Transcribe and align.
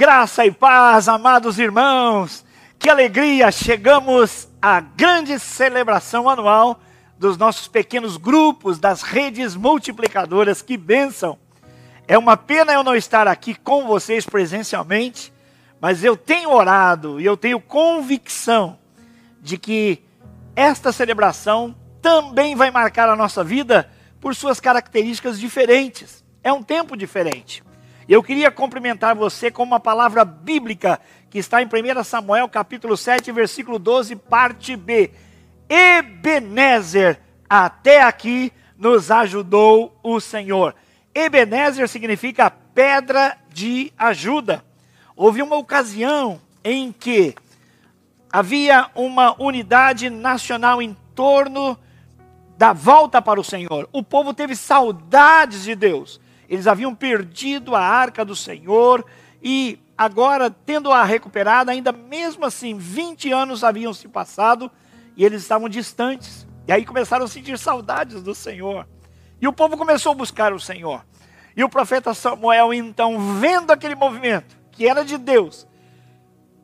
Graça 0.00 0.46
e 0.46 0.50
paz, 0.50 1.10
amados 1.10 1.58
irmãos. 1.58 2.42
Que 2.78 2.88
alegria! 2.88 3.52
Chegamos 3.52 4.48
à 4.62 4.80
grande 4.80 5.38
celebração 5.38 6.26
anual 6.26 6.80
dos 7.18 7.36
nossos 7.36 7.68
pequenos 7.68 8.16
grupos, 8.16 8.78
das 8.78 9.02
redes 9.02 9.54
multiplicadoras. 9.54 10.62
Que 10.62 10.78
bênção! 10.78 11.38
É 12.08 12.16
uma 12.16 12.34
pena 12.34 12.72
eu 12.72 12.82
não 12.82 12.96
estar 12.96 13.28
aqui 13.28 13.54
com 13.54 13.86
vocês 13.86 14.24
presencialmente, 14.24 15.30
mas 15.78 16.02
eu 16.02 16.16
tenho 16.16 16.50
orado 16.50 17.20
e 17.20 17.26
eu 17.26 17.36
tenho 17.36 17.60
convicção 17.60 18.78
de 19.42 19.58
que 19.58 20.02
esta 20.56 20.92
celebração 20.92 21.76
também 22.00 22.56
vai 22.56 22.70
marcar 22.70 23.10
a 23.10 23.16
nossa 23.16 23.44
vida 23.44 23.90
por 24.18 24.34
suas 24.34 24.60
características 24.60 25.38
diferentes. 25.38 26.24
É 26.42 26.50
um 26.50 26.62
tempo 26.62 26.96
diferente. 26.96 27.62
Eu 28.10 28.24
queria 28.24 28.50
cumprimentar 28.50 29.14
você 29.14 29.52
com 29.52 29.62
uma 29.62 29.78
palavra 29.78 30.24
bíblica 30.24 31.00
que 31.30 31.38
está 31.38 31.62
em 31.62 31.66
1 31.66 32.02
Samuel 32.02 32.48
capítulo 32.48 32.96
7, 32.96 33.30
versículo 33.30 33.78
12, 33.78 34.16
parte 34.16 34.74
B. 34.74 35.12
Ebenezer, 35.68 37.20
até 37.48 38.02
aqui 38.02 38.52
nos 38.76 39.12
ajudou 39.12 39.96
o 40.02 40.18
Senhor. 40.18 40.74
Ebenezer 41.14 41.88
significa 41.88 42.50
pedra 42.50 43.38
de 43.48 43.92
ajuda. 43.96 44.64
Houve 45.14 45.40
uma 45.40 45.54
ocasião 45.54 46.40
em 46.64 46.90
que 46.90 47.36
havia 48.32 48.90
uma 48.96 49.40
unidade 49.40 50.10
nacional 50.10 50.82
em 50.82 50.96
torno 51.14 51.78
da 52.58 52.72
volta 52.72 53.22
para 53.22 53.38
o 53.38 53.44
Senhor. 53.44 53.88
O 53.92 54.02
povo 54.02 54.34
teve 54.34 54.56
saudades 54.56 55.62
de 55.62 55.76
Deus. 55.76 56.20
Eles 56.50 56.66
haviam 56.66 56.92
perdido 56.92 57.76
a 57.76 57.80
arca 57.80 58.24
do 58.24 58.34
Senhor 58.34 59.06
e 59.40 59.78
agora, 59.96 60.50
tendo-a 60.50 61.04
recuperada, 61.04 61.70
ainda 61.70 61.92
mesmo 61.92 62.44
assim, 62.44 62.76
20 62.76 63.30
anos 63.30 63.62
haviam 63.62 63.94
se 63.94 64.08
passado 64.08 64.68
e 65.16 65.24
eles 65.24 65.42
estavam 65.42 65.68
distantes. 65.68 66.48
E 66.66 66.72
aí 66.72 66.84
começaram 66.84 67.24
a 67.24 67.28
sentir 67.28 67.56
saudades 67.56 68.20
do 68.20 68.34
Senhor. 68.34 68.84
E 69.40 69.46
o 69.46 69.52
povo 69.52 69.76
começou 69.76 70.10
a 70.10 70.14
buscar 70.16 70.52
o 70.52 70.58
Senhor. 70.58 71.06
E 71.56 71.62
o 71.62 71.68
profeta 71.68 72.12
Samuel, 72.14 72.74
então, 72.74 73.38
vendo 73.38 73.70
aquele 73.70 73.94
movimento, 73.94 74.58
que 74.72 74.88
era 74.88 75.04
de 75.04 75.16
Deus, 75.18 75.68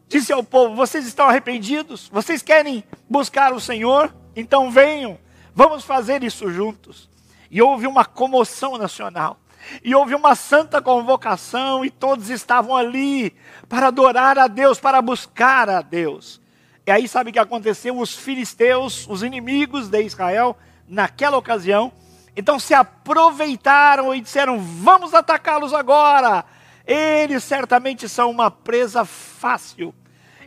disse 0.09 0.33
ao 0.33 0.43
povo: 0.43 0.75
Vocês 0.75 1.07
estão 1.07 1.29
arrependidos? 1.29 2.09
Vocês 2.13 2.43
querem 2.43 2.83
buscar 3.09 3.53
o 3.53 3.61
Senhor? 3.61 4.13
Então 4.35 4.69
venham, 4.69 5.17
vamos 5.55 5.85
fazer 5.85 6.25
isso 6.25 6.51
juntos. 6.51 7.09
E 7.49 7.63
houve 7.63 7.87
uma 7.87 8.05
comoção 8.05 8.77
nacional. 8.77 9.39
E 9.83 9.95
houve 9.95 10.15
uma 10.15 10.35
santa 10.35 10.81
convocação 10.81 11.85
e 11.85 11.91
todos 11.91 12.31
estavam 12.31 12.77
ali 12.77 13.35
para 13.69 13.89
adorar 13.89 14.39
a 14.39 14.47
Deus, 14.47 14.79
para 14.79 15.01
buscar 15.03 15.69
a 15.69 15.83
Deus. 15.83 16.41
E 16.87 16.91
aí 16.91 17.09
sabe 17.09 17.31
o 17.31 17.33
que 17.33 17.39
aconteceu? 17.39 17.99
Os 17.99 18.15
filisteus, 18.15 19.07
os 19.09 19.23
inimigos 19.23 19.89
de 19.89 20.03
Israel, 20.03 20.57
naquela 20.89 21.37
ocasião, 21.37 21.93
então 22.37 22.59
se 22.59 22.75
aproveitaram 22.75 24.15
e 24.15 24.21
disseram: 24.21 24.59
Vamos 24.61 25.15
atacá-los 25.15 25.75
agora. 25.75 26.45
Eles 26.87 27.43
certamente 27.43 28.09
são 28.09 28.31
uma 28.31 28.51
presa 28.51 29.05
fácil. 29.05 29.93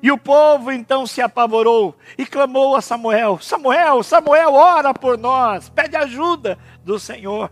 E 0.01 0.11
o 0.11 0.17
povo 0.17 0.71
então 0.71 1.05
se 1.05 1.21
apavorou 1.21 1.97
e 2.17 2.25
clamou 2.25 2.75
a 2.75 2.81
Samuel: 2.81 3.39
Samuel, 3.41 4.01
Samuel, 4.03 4.53
ora 4.53 4.93
por 4.93 5.17
nós, 5.17 5.67
pede 5.69 5.97
ajuda 5.97 6.57
do 6.83 6.97
Senhor. 6.99 7.51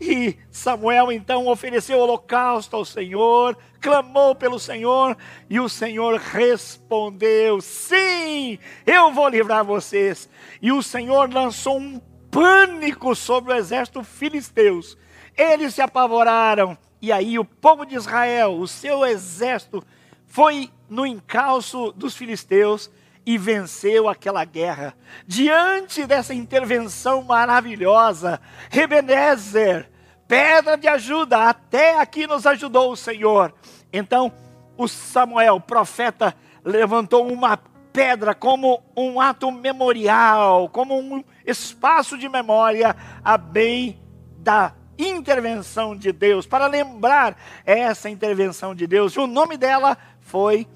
E 0.00 0.36
Samuel 0.50 1.10
então 1.10 1.46
ofereceu 1.48 1.98
holocausto 1.98 2.76
ao 2.76 2.84
Senhor, 2.84 3.56
clamou 3.80 4.34
pelo 4.34 4.58
Senhor, 4.58 5.16
e 5.48 5.58
o 5.58 5.68
Senhor 5.68 6.18
respondeu: 6.18 7.60
Sim, 7.60 8.58
eu 8.86 9.12
vou 9.12 9.28
livrar 9.28 9.64
vocês. 9.64 10.28
E 10.60 10.70
o 10.70 10.82
Senhor 10.82 11.32
lançou 11.32 11.78
um 11.78 11.98
pânico 12.30 13.14
sobre 13.14 13.52
o 13.52 13.56
exército 13.56 14.02
filisteus. 14.04 14.98
Eles 15.36 15.74
se 15.74 15.80
apavoraram, 15.80 16.76
e 17.00 17.10
aí 17.10 17.38
o 17.38 17.44
povo 17.44 17.86
de 17.86 17.94
Israel, 17.94 18.58
o 18.58 18.68
seu 18.68 19.04
exército, 19.04 19.82
foi 20.26 20.70
no 20.88 21.06
encalço 21.06 21.92
dos 21.92 22.14
filisteus 22.14 22.90
e 23.26 23.36
venceu 23.36 24.08
aquela 24.08 24.44
guerra. 24.44 24.94
Diante 25.26 26.06
dessa 26.06 26.32
intervenção 26.32 27.24
maravilhosa, 27.24 28.40
Rebenezer, 28.70 29.90
pedra 30.28 30.76
de 30.76 30.86
ajuda, 30.86 31.48
até 31.48 31.98
aqui 32.00 32.28
nos 32.28 32.46
ajudou 32.46 32.92
o 32.92 32.96
Senhor. 32.96 33.52
Então, 33.92 34.32
o 34.76 34.86
Samuel, 34.86 35.58
profeta, 35.58 36.32
levantou 36.64 37.26
uma 37.26 37.58
pedra 37.92 38.32
como 38.32 38.80
um 38.96 39.20
ato 39.20 39.50
memorial, 39.50 40.68
como 40.68 40.96
um 40.96 41.24
espaço 41.44 42.16
de 42.16 42.28
memória 42.28 42.94
a 43.24 43.36
bem 43.36 44.00
da 44.38 44.72
intervenção 44.98 45.96
de 45.96 46.12
Deus, 46.12 46.46
para 46.46 46.66
lembrar 46.68 47.36
essa 47.64 48.08
intervenção 48.08 48.74
de 48.74 48.86
Deus. 48.86 49.14
E 49.14 49.18
o 49.18 49.26
nome 49.26 49.56
dela 49.56 49.98
foi 50.20 50.66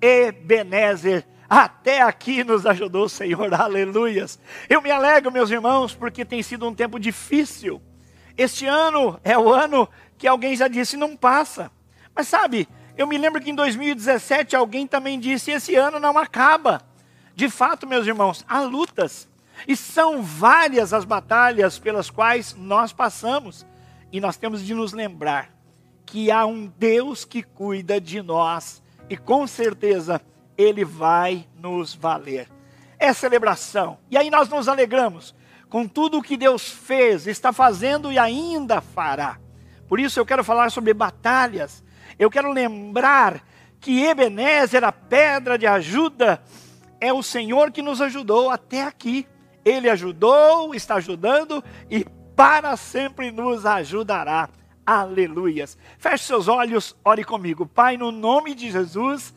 Ebenezer 0.00 1.26
até 1.48 2.02
aqui 2.02 2.42
nos 2.42 2.66
ajudou 2.66 3.04
o 3.04 3.08
Senhor, 3.08 3.52
aleluias. 3.54 4.38
Eu 4.68 4.82
me 4.82 4.90
alegro, 4.90 5.32
meus 5.32 5.50
irmãos, 5.50 5.94
porque 5.94 6.24
tem 6.24 6.42
sido 6.42 6.66
um 6.66 6.74
tempo 6.74 6.98
difícil. 6.98 7.80
Este 8.36 8.66
ano 8.66 9.18
é 9.24 9.38
o 9.38 9.52
ano 9.52 9.88
que 10.18 10.26
alguém 10.26 10.56
já 10.56 10.68
disse 10.68 10.96
não 10.96 11.16
passa. 11.16 11.70
Mas 12.14 12.28
sabe, 12.28 12.68
eu 12.96 13.06
me 13.06 13.18
lembro 13.18 13.40
que 13.40 13.50
em 13.50 13.54
2017 13.54 14.56
alguém 14.56 14.86
também 14.86 15.20
disse: 15.20 15.50
esse 15.50 15.74
ano 15.74 16.00
não 16.00 16.16
acaba. 16.18 16.82
De 17.34 17.48
fato, 17.50 17.86
meus 17.86 18.06
irmãos, 18.06 18.44
há 18.48 18.60
lutas. 18.60 19.28
E 19.68 19.76
são 19.76 20.22
várias 20.22 20.92
as 20.92 21.04
batalhas 21.04 21.78
pelas 21.78 22.10
quais 22.10 22.54
nós 22.54 22.92
passamos. 22.92 23.66
E 24.10 24.20
nós 24.20 24.36
temos 24.36 24.62
de 24.62 24.74
nos 24.74 24.92
lembrar 24.92 25.50
que 26.04 26.30
há 26.30 26.46
um 26.46 26.72
Deus 26.78 27.24
que 27.24 27.42
cuida 27.42 28.00
de 28.00 28.22
nós. 28.22 28.82
E 29.10 29.16
com 29.16 29.46
certeza 29.46 30.20
ele 30.56 30.84
vai 30.84 31.46
nos 31.56 31.94
valer. 31.94 32.48
É 32.98 33.12
celebração. 33.12 33.98
E 34.10 34.16
aí 34.16 34.30
nós 34.30 34.48
nos 34.48 34.68
alegramos 34.68 35.34
com 35.68 35.86
tudo 35.86 36.18
o 36.18 36.22
que 36.22 36.36
Deus 36.36 36.68
fez, 36.70 37.26
está 37.26 37.52
fazendo 37.52 38.10
e 38.10 38.18
ainda 38.18 38.80
fará. 38.80 39.38
Por 39.88 40.00
isso 40.00 40.18
eu 40.18 40.26
quero 40.26 40.44
falar 40.44 40.70
sobre 40.70 40.94
batalhas. 40.94 41.84
Eu 42.18 42.30
quero 42.30 42.52
lembrar 42.52 43.42
que 43.80 44.04
Ebenezer, 44.04 44.84
a 44.84 44.92
pedra 44.92 45.58
de 45.58 45.66
ajuda, 45.66 46.42
é 47.00 47.12
o 47.12 47.22
Senhor 47.22 47.70
que 47.70 47.82
nos 47.82 48.00
ajudou 48.00 48.50
até 48.50 48.82
aqui. 48.82 49.26
Ele 49.64 49.90
ajudou, 49.90 50.74
está 50.74 50.96
ajudando 50.96 51.62
e 51.90 52.06
para 52.34 52.76
sempre 52.76 53.30
nos 53.30 53.66
ajudará. 53.66 54.48
Aleluias. 54.84 55.76
Feche 55.98 56.24
seus 56.24 56.46
olhos, 56.46 56.96
ore 57.04 57.24
comigo. 57.24 57.66
Pai, 57.66 57.96
no 57.96 58.12
nome 58.12 58.54
de 58.54 58.70
Jesus 58.70 59.34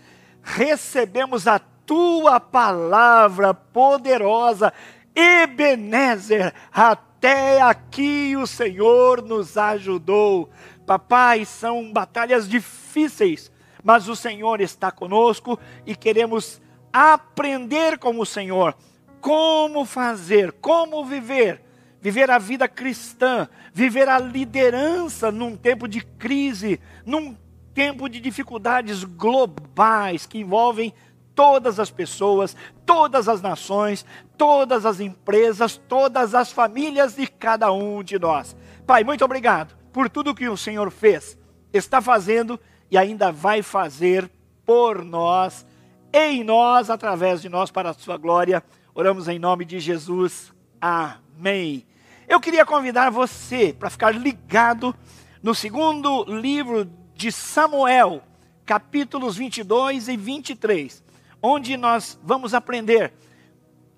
recebemos 0.55 1.47
a 1.47 1.59
tua 1.59 2.39
palavra 2.39 3.53
poderosa, 3.53 4.73
Ebenezer, 5.15 6.53
até 6.71 7.61
aqui 7.61 8.35
o 8.35 8.47
Senhor 8.47 9.21
nos 9.21 9.57
ajudou. 9.57 10.49
Papai, 10.85 11.45
são 11.45 11.91
batalhas 11.91 12.49
difíceis, 12.49 13.51
mas 13.83 14.07
o 14.07 14.15
Senhor 14.15 14.59
está 14.59 14.91
conosco 14.91 15.59
e 15.85 15.95
queremos 15.95 16.59
aprender 16.91 17.99
com 17.99 18.19
o 18.19 18.25
Senhor 18.25 18.75
como 19.21 19.85
fazer, 19.85 20.53
como 20.53 21.05
viver, 21.05 21.61
viver 22.01 22.31
a 22.31 22.39
vida 22.39 22.67
cristã, 22.67 23.47
viver 23.73 24.07
a 24.09 24.17
liderança 24.17 25.31
num 25.31 25.55
tempo 25.55 25.87
de 25.87 26.01
crise, 26.01 26.79
num 27.05 27.35
tempo 27.79 28.09
de 28.09 28.19
dificuldades 28.19 29.05
globais 29.05 30.25
que 30.25 30.39
envolvem 30.39 30.93
todas 31.33 31.79
as 31.79 31.89
pessoas, 31.89 32.53
todas 32.85 33.29
as 33.29 33.41
nações, 33.41 34.05
todas 34.37 34.85
as 34.85 34.99
empresas, 34.99 35.77
todas 35.87 36.35
as 36.35 36.51
famílias 36.51 37.15
de 37.15 37.25
cada 37.25 37.71
um 37.71 38.03
de 38.03 38.19
nós. 38.19 38.53
Pai, 38.85 39.05
muito 39.05 39.23
obrigado 39.23 39.77
por 39.93 40.09
tudo 40.09 40.35
que 40.35 40.49
o 40.49 40.57
Senhor 40.57 40.91
fez, 40.91 41.37
está 41.71 42.01
fazendo 42.01 42.59
e 42.91 42.97
ainda 42.97 43.31
vai 43.31 43.61
fazer 43.61 44.29
por 44.65 45.05
nós, 45.05 45.65
em 46.11 46.43
nós, 46.43 46.89
através 46.89 47.41
de 47.41 47.47
nós, 47.47 47.71
para 47.71 47.91
a 47.91 47.93
sua 47.93 48.17
glória. 48.17 48.61
Oramos 48.93 49.29
em 49.29 49.39
nome 49.39 49.63
de 49.63 49.79
Jesus. 49.79 50.51
Amém. 50.81 51.85
Eu 52.27 52.41
queria 52.41 52.65
convidar 52.65 53.09
você 53.09 53.71
para 53.71 53.89
ficar 53.89 54.11
ligado 54.11 54.93
no 55.41 55.55
segundo 55.55 56.25
livro 56.25 56.98
de 57.19 57.33
Samuel, 57.33 58.23
capítulos 58.65 59.35
22 59.35 60.07
e 60.07 60.15
23, 60.15 61.03
onde 61.43 61.75
nós 61.75 62.17
vamos 62.23 62.53
aprender 62.53 63.11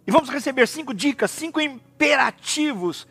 e 0.08 0.12
vamos 0.12 0.28
receber 0.28 0.68
cinco 0.68 0.92
dicas, 0.92 1.30
cinco 1.30 1.62
imperativos 1.62 3.08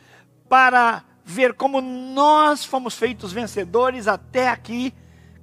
para 0.49 1.05
ver 1.25 1.55
como 1.55 1.81
nós 1.81 2.65
fomos 2.65 2.97
feitos 2.97 3.33
vencedores 3.33 4.09
até 4.09 4.49
aqui, 4.49 4.93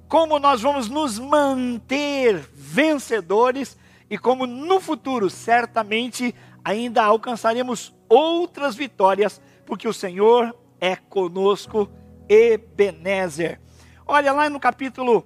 como 0.06 0.38
nós 0.38 0.60
vamos 0.60 0.90
nos 0.90 1.18
manter 1.18 2.36
vencedores 2.52 3.74
e 4.10 4.18
como 4.18 4.46
no 4.46 4.80
futuro 4.80 5.30
certamente 5.30 6.34
ainda 6.62 7.02
alcançaremos 7.02 7.94
outras 8.06 8.76
vitórias, 8.76 9.40
porque 9.64 9.88
o 9.88 9.94
Senhor 9.94 10.54
é 10.78 10.94
conosco, 10.94 11.88
Ebenezer. 12.28 13.66
Olha 14.10 14.32
lá 14.32 14.48
no 14.48 14.58
capítulo 14.58 15.22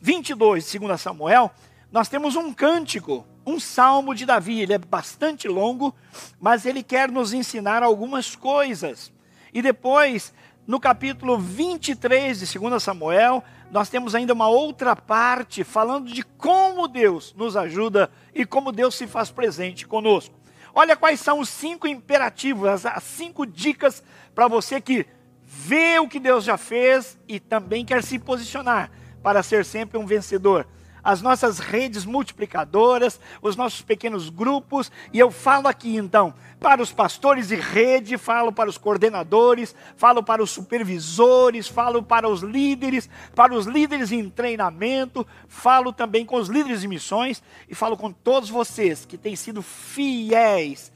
22 0.00 0.70
de 0.70 0.78
2 0.78 0.98
Samuel, 0.98 1.50
nós 1.92 2.08
temos 2.08 2.34
um 2.34 2.50
cântico, 2.50 3.26
um 3.44 3.60
salmo 3.60 4.14
de 4.14 4.24
Davi. 4.24 4.62
Ele 4.62 4.72
é 4.72 4.78
bastante 4.78 5.46
longo, 5.46 5.94
mas 6.40 6.64
ele 6.64 6.82
quer 6.82 7.10
nos 7.12 7.34
ensinar 7.34 7.82
algumas 7.82 8.34
coisas. 8.34 9.12
E 9.52 9.60
depois, 9.60 10.32
no 10.66 10.80
capítulo 10.80 11.36
23 11.38 12.40
de 12.40 12.58
2 12.58 12.82
Samuel, 12.82 13.44
nós 13.70 13.90
temos 13.90 14.14
ainda 14.14 14.32
uma 14.32 14.48
outra 14.48 14.96
parte 14.96 15.62
falando 15.62 16.10
de 16.10 16.22
como 16.22 16.88
Deus 16.88 17.34
nos 17.36 17.54
ajuda 17.54 18.10
e 18.34 18.46
como 18.46 18.72
Deus 18.72 18.94
se 18.94 19.06
faz 19.06 19.30
presente 19.30 19.86
conosco. 19.86 20.34
Olha 20.74 20.96
quais 20.96 21.20
são 21.20 21.38
os 21.38 21.50
cinco 21.50 21.86
imperativos, 21.86 22.66
as, 22.66 22.86
as 22.86 23.02
cinco 23.02 23.44
dicas 23.44 24.02
para 24.34 24.48
você 24.48 24.80
que 24.80 25.06
vê 25.46 25.98
o 26.00 26.08
que 26.08 26.18
Deus 26.18 26.44
já 26.44 26.58
fez 26.58 27.18
e 27.28 27.38
também 27.38 27.84
quer 27.84 28.02
se 28.02 28.18
posicionar 28.18 28.90
para 29.22 29.42
ser 29.42 29.64
sempre 29.64 29.96
um 29.96 30.04
vencedor 30.04 30.66
as 31.06 31.22
nossas 31.22 31.60
redes 31.60 32.04
multiplicadoras, 32.04 33.20
os 33.40 33.54
nossos 33.54 33.80
pequenos 33.80 34.28
grupos, 34.28 34.90
e 35.12 35.20
eu 35.20 35.30
falo 35.30 35.68
aqui 35.68 35.94
então 35.94 36.34
para 36.58 36.82
os 36.82 36.90
pastores 36.90 37.46
de 37.46 37.54
rede, 37.54 38.18
falo 38.18 38.50
para 38.50 38.68
os 38.68 38.76
coordenadores, 38.76 39.72
falo 39.96 40.20
para 40.20 40.42
os 40.42 40.50
supervisores, 40.50 41.68
falo 41.68 42.02
para 42.02 42.28
os 42.28 42.40
líderes, 42.40 43.08
para 43.36 43.54
os 43.54 43.66
líderes 43.66 44.10
em 44.10 44.28
treinamento, 44.28 45.24
falo 45.46 45.92
também 45.92 46.26
com 46.26 46.38
os 46.38 46.48
líderes 46.48 46.80
de 46.80 46.88
missões 46.88 47.40
e 47.68 47.74
falo 47.74 47.96
com 47.96 48.10
todos 48.10 48.50
vocês 48.50 49.06
que 49.06 49.16
têm 49.16 49.36
sido 49.36 49.62
fiéis, 49.62 50.90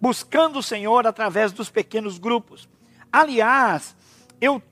buscando 0.00 0.60
o 0.60 0.62
Senhor 0.62 1.08
através 1.08 1.50
dos 1.50 1.70
pequenos 1.70 2.18
grupos. 2.18 2.68
Aliás, 3.16 3.96
eu 4.42 4.62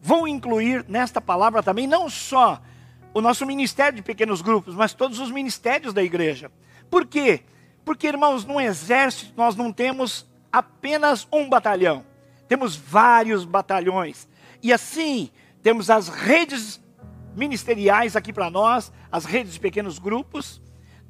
vou 0.00 0.28
incluir 0.28 0.84
nesta 0.86 1.20
palavra 1.20 1.64
também 1.64 1.84
não 1.84 2.08
só 2.08 2.62
o 3.12 3.20
nosso 3.20 3.44
ministério 3.44 3.96
de 3.96 4.02
pequenos 4.02 4.40
grupos, 4.40 4.72
mas 4.76 4.94
todos 4.94 5.18
os 5.18 5.32
ministérios 5.32 5.92
da 5.92 6.00
igreja. 6.00 6.48
Por 6.88 7.04
quê? 7.04 7.42
Porque, 7.84 8.06
irmãos, 8.06 8.44
no 8.44 8.60
exército 8.60 9.32
nós 9.36 9.56
não 9.56 9.72
temos 9.72 10.24
apenas 10.52 11.26
um 11.32 11.48
batalhão, 11.48 12.04
temos 12.46 12.76
vários 12.76 13.44
batalhões. 13.44 14.28
E 14.62 14.72
assim, 14.72 15.28
temos 15.60 15.90
as 15.90 16.06
redes 16.06 16.80
ministeriais 17.34 18.14
aqui 18.14 18.32
para 18.32 18.48
nós, 18.48 18.92
as 19.10 19.24
redes 19.24 19.54
de 19.54 19.58
pequenos 19.58 19.98
grupos, 19.98 20.62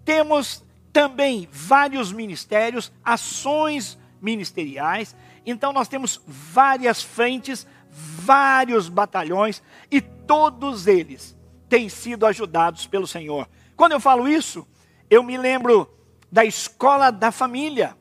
temos 0.06 0.64
também 0.90 1.46
vários 1.52 2.10
ministérios, 2.14 2.90
ações 3.04 3.98
ministeriais. 4.22 5.14
Então 5.50 5.72
nós 5.72 5.88
temos 5.88 6.20
várias 6.26 7.02
frentes, 7.02 7.66
vários 7.90 8.90
batalhões 8.90 9.62
e 9.90 9.98
todos 9.98 10.86
eles 10.86 11.34
têm 11.70 11.88
sido 11.88 12.26
ajudados 12.26 12.86
pelo 12.86 13.06
Senhor. 13.06 13.48
Quando 13.74 13.92
eu 13.92 14.00
falo 14.00 14.28
isso, 14.28 14.68
eu 15.08 15.22
me 15.22 15.38
lembro 15.38 15.88
da 16.30 16.44
escola 16.44 17.10
da 17.10 17.32
família, 17.32 17.96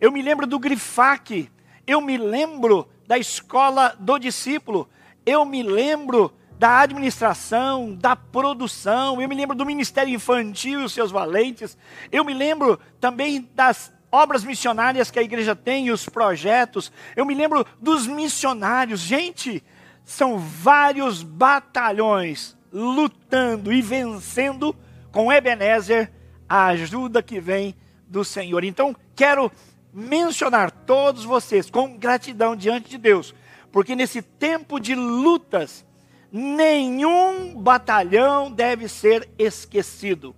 eu 0.00 0.12
me 0.12 0.22
lembro 0.22 0.46
do 0.46 0.56
Grifac, 0.56 1.50
eu 1.84 2.00
me 2.00 2.16
lembro 2.16 2.88
da 3.08 3.18
escola 3.18 3.96
do 3.98 4.16
discípulo, 4.16 4.88
eu 5.26 5.44
me 5.44 5.64
lembro 5.64 6.32
da 6.56 6.78
administração, 6.78 7.92
da 7.92 8.14
produção, 8.14 9.20
eu 9.20 9.28
me 9.28 9.34
lembro 9.34 9.56
do 9.56 9.66
Ministério 9.66 10.14
Infantil 10.14 10.82
e 10.82 10.84
os 10.84 10.92
seus 10.92 11.10
valentes, 11.10 11.76
eu 12.12 12.24
me 12.24 12.32
lembro 12.32 12.78
também 13.00 13.50
das 13.52 13.92
obras 14.14 14.44
missionárias 14.44 15.10
que 15.10 15.18
a 15.18 15.22
igreja 15.22 15.56
tem, 15.56 15.90
os 15.90 16.08
projetos, 16.08 16.92
eu 17.16 17.26
me 17.26 17.34
lembro 17.34 17.66
dos 17.80 18.06
missionários. 18.06 19.00
Gente, 19.00 19.62
são 20.04 20.38
vários 20.38 21.22
batalhões 21.24 22.56
lutando 22.72 23.72
e 23.72 23.82
vencendo 23.82 24.74
com 25.10 25.32
Ebenezer 25.32 26.12
a 26.48 26.66
ajuda 26.66 27.22
que 27.22 27.40
vem 27.40 27.74
do 28.06 28.24
Senhor. 28.24 28.62
Então, 28.62 28.94
quero 29.16 29.50
mencionar 29.92 30.70
todos 30.70 31.24
vocês 31.24 31.68
com 31.68 31.96
gratidão 31.98 32.54
diante 32.54 32.88
de 32.88 32.98
Deus, 32.98 33.34
porque 33.72 33.96
nesse 33.96 34.22
tempo 34.22 34.78
de 34.78 34.94
lutas, 34.94 35.84
nenhum 36.30 37.60
batalhão 37.60 38.50
deve 38.50 38.88
ser 38.88 39.28
esquecido. 39.36 40.36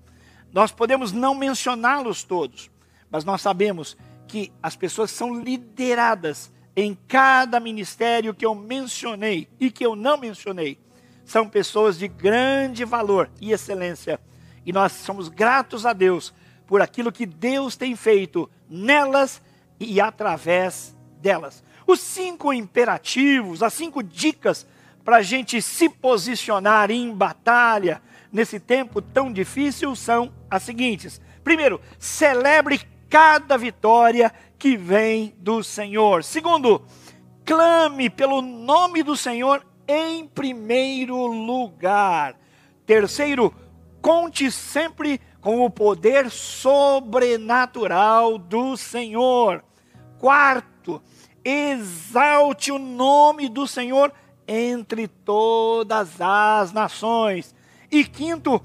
Nós 0.50 0.72
podemos 0.72 1.12
não 1.12 1.34
mencioná-los 1.34 2.22
todos, 2.22 2.70
mas 3.10 3.24
nós 3.24 3.40
sabemos 3.40 3.96
que 4.26 4.52
as 4.62 4.76
pessoas 4.76 5.10
são 5.10 5.40
lideradas 5.40 6.52
em 6.74 6.96
cada 7.08 7.58
ministério 7.60 8.34
que 8.34 8.44
eu 8.44 8.54
mencionei 8.54 9.48
e 9.58 9.70
que 9.70 9.84
eu 9.84 9.96
não 9.96 10.16
mencionei 10.18 10.78
são 11.26 11.48
pessoas 11.48 11.98
de 11.98 12.06
grande 12.06 12.84
valor 12.84 13.28
e 13.40 13.52
excelência. 13.52 14.20
E 14.64 14.72
nós 14.72 14.92
somos 14.92 15.28
gratos 15.28 15.84
a 15.84 15.92
Deus 15.92 16.32
por 16.66 16.80
aquilo 16.80 17.12
que 17.12 17.26
Deus 17.26 17.76
tem 17.76 17.96
feito 17.96 18.48
nelas 18.70 19.42
e 19.78 20.00
através 20.00 20.96
delas. 21.20 21.64
Os 21.86 22.00
cinco 22.00 22.52
imperativos, 22.52 23.62
as 23.62 23.74
cinco 23.74 24.02
dicas 24.02 24.66
para 25.04 25.16
a 25.16 25.22
gente 25.22 25.60
se 25.60 25.88
posicionar 25.88 26.90
em 26.90 27.12
batalha 27.12 28.00
nesse 28.32 28.58
tempo 28.58 29.02
tão 29.02 29.32
difícil 29.32 29.94
são 29.96 30.32
as 30.48 30.62
seguintes: 30.62 31.20
primeiro, 31.42 31.80
celebre 31.98 32.80
cada 33.08 33.56
vitória 33.56 34.32
que 34.58 34.76
vem 34.76 35.34
do 35.38 35.62
Senhor. 35.62 36.24
Segundo, 36.24 36.82
clame 37.44 38.10
pelo 38.10 38.42
nome 38.42 39.02
do 39.02 39.16
Senhor 39.16 39.64
em 39.86 40.26
primeiro 40.26 41.26
lugar. 41.26 42.36
Terceiro, 42.84 43.54
conte 44.00 44.50
sempre 44.50 45.20
com 45.40 45.64
o 45.64 45.70
poder 45.70 46.30
sobrenatural 46.30 48.38
do 48.38 48.76
Senhor. 48.76 49.64
Quarto, 50.18 51.00
exalte 51.44 52.72
o 52.72 52.78
nome 52.78 53.48
do 53.48 53.66
Senhor 53.66 54.12
entre 54.48 55.06
todas 55.06 56.20
as 56.20 56.72
nações. 56.72 57.54
E 57.90 58.04
quinto, 58.04 58.60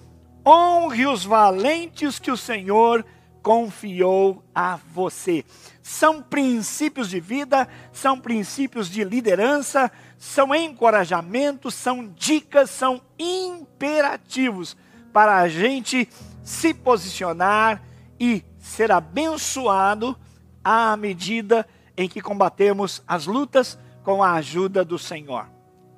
honre 0.46 1.06
os 1.06 1.24
valentes 1.24 2.18
que 2.18 2.32
o 2.32 2.38
Senhor 2.38 3.06
confiou 3.42 4.44
a 4.54 4.78
você. 4.94 5.44
São 5.82 6.22
princípios 6.22 7.10
de 7.10 7.20
vida, 7.20 7.68
são 7.92 8.20
princípios 8.20 8.90
de 8.90 9.04
liderança, 9.04 9.92
são 10.18 10.54
encorajamentos, 10.54 11.74
são 11.74 12.08
dicas, 12.08 12.70
são 12.70 13.02
imperativos 13.18 14.78
para 15.12 15.38
a 15.38 15.48
gente 15.48 16.08
se 16.44 16.74
posicionar 16.74 17.82
e 18.20 18.44
ser 18.60 18.92
abençoado 18.92 20.18
à 20.64 20.96
medida 20.96 21.68
em 21.98 22.08
que 22.08 22.22
combatemos 22.22 23.04
as 23.08 23.26
lutas 23.26 23.78
com 24.04 24.24
a 24.24 24.34
ajuda 24.34 24.86
do 24.86 24.98
Senhor. 24.98 25.48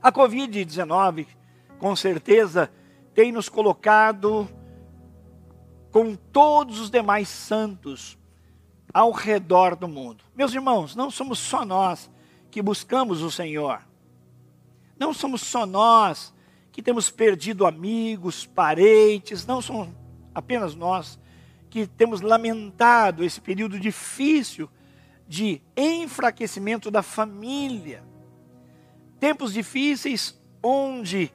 A 0.01 0.11
Covid-19, 0.11 1.27
com 1.77 1.95
certeza, 1.95 2.71
tem 3.13 3.31
nos 3.31 3.47
colocado 3.49 4.49
com 5.93 6.15
todos 6.15 6.79
os 6.79 6.89
demais 6.89 7.29
santos 7.29 8.17
ao 8.91 9.11
redor 9.11 9.75
do 9.75 9.87
mundo. 9.87 10.23
Meus 10.35 10.51
irmãos, 10.51 10.95
não 10.95 11.11
somos 11.11 11.37
só 11.37 11.63
nós 11.63 12.09
que 12.49 12.63
buscamos 12.63 13.21
o 13.21 13.29
Senhor. 13.29 13.79
Não 14.97 15.13
somos 15.13 15.41
só 15.41 15.67
nós 15.67 16.33
que 16.71 16.81
temos 16.81 17.11
perdido 17.11 17.63
amigos, 17.63 18.43
parentes, 18.43 19.45
não 19.45 19.61
somos 19.61 19.89
apenas 20.33 20.73
nós 20.73 21.19
que 21.69 21.85
temos 21.85 22.21
lamentado 22.21 23.23
esse 23.23 23.39
período 23.39 23.79
difícil 23.79 24.67
de 25.27 25.61
enfraquecimento 25.77 26.89
da 26.89 27.03
família. 27.03 28.03
Tempos 29.19 29.53
difíceis 29.53 30.41
onde 30.61 31.31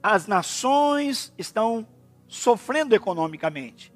as 0.00 0.28
nações 0.28 1.32
estão 1.36 1.84
sofrendo 2.28 2.94
economicamente, 2.94 3.92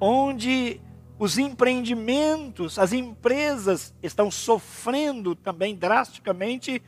onde 0.00 0.80
os 1.18 1.38
empreendimentos, 1.38 2.78
as 2.78 2.92
empresas 2.92 3.94
estão 4.02 4.30
sofrendo 4.30 5.34
também 5.34 5.74
drasticamente 5.74 6.82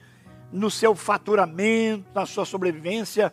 no 0.52 0.70
seu 0.70 0.94
faturamento, 0.94 2.04
na 2.14 2.26
sua 2.26 2.44
sobrevivência, 2.44 3.32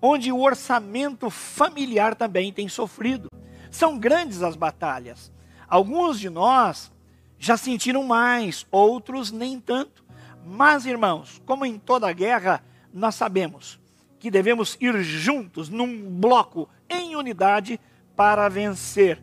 onde 0.00 0.30
o 0.30 0.40
orçamento 0.40 1.28
familiar 1.28 2.14
também 2.14 2.52
tem 2.52 2.68
sofrido. 2.68 3.28
São 3.70 3.98
grandes 3.98 4.42
as 4.42 4.56
batalhas. 4.56 5.32
Alguns 5.68 6.18
de 6.20 6.30
nós 6.30 6.90
já 7.38 7.56
sentiram 7.56 8.02
mais, 8.02 8.66
outros 8.70 9.30
nem 9.30 9.60
tanto. 9.60 10.04
Mas, 10.46 10.86
irmãos, 10.86 11.42
como 11.44 11.66
em 11.66 11.78
toda 11.78 12.12
guerra, 12.12 12.64
nós 12.92 13.14
sabemos 13.14 13.78
que 14.18 14.30
devemos 14.30 14.76
ir 14.80 15.00
juntos, 15.02 15.68
num 15.68 16.10
bloco, 16.10 16.68
em 16.90 17.16
unidade, 17.16 17.80
para 18.16 18.48
vencer. 18.48 19.22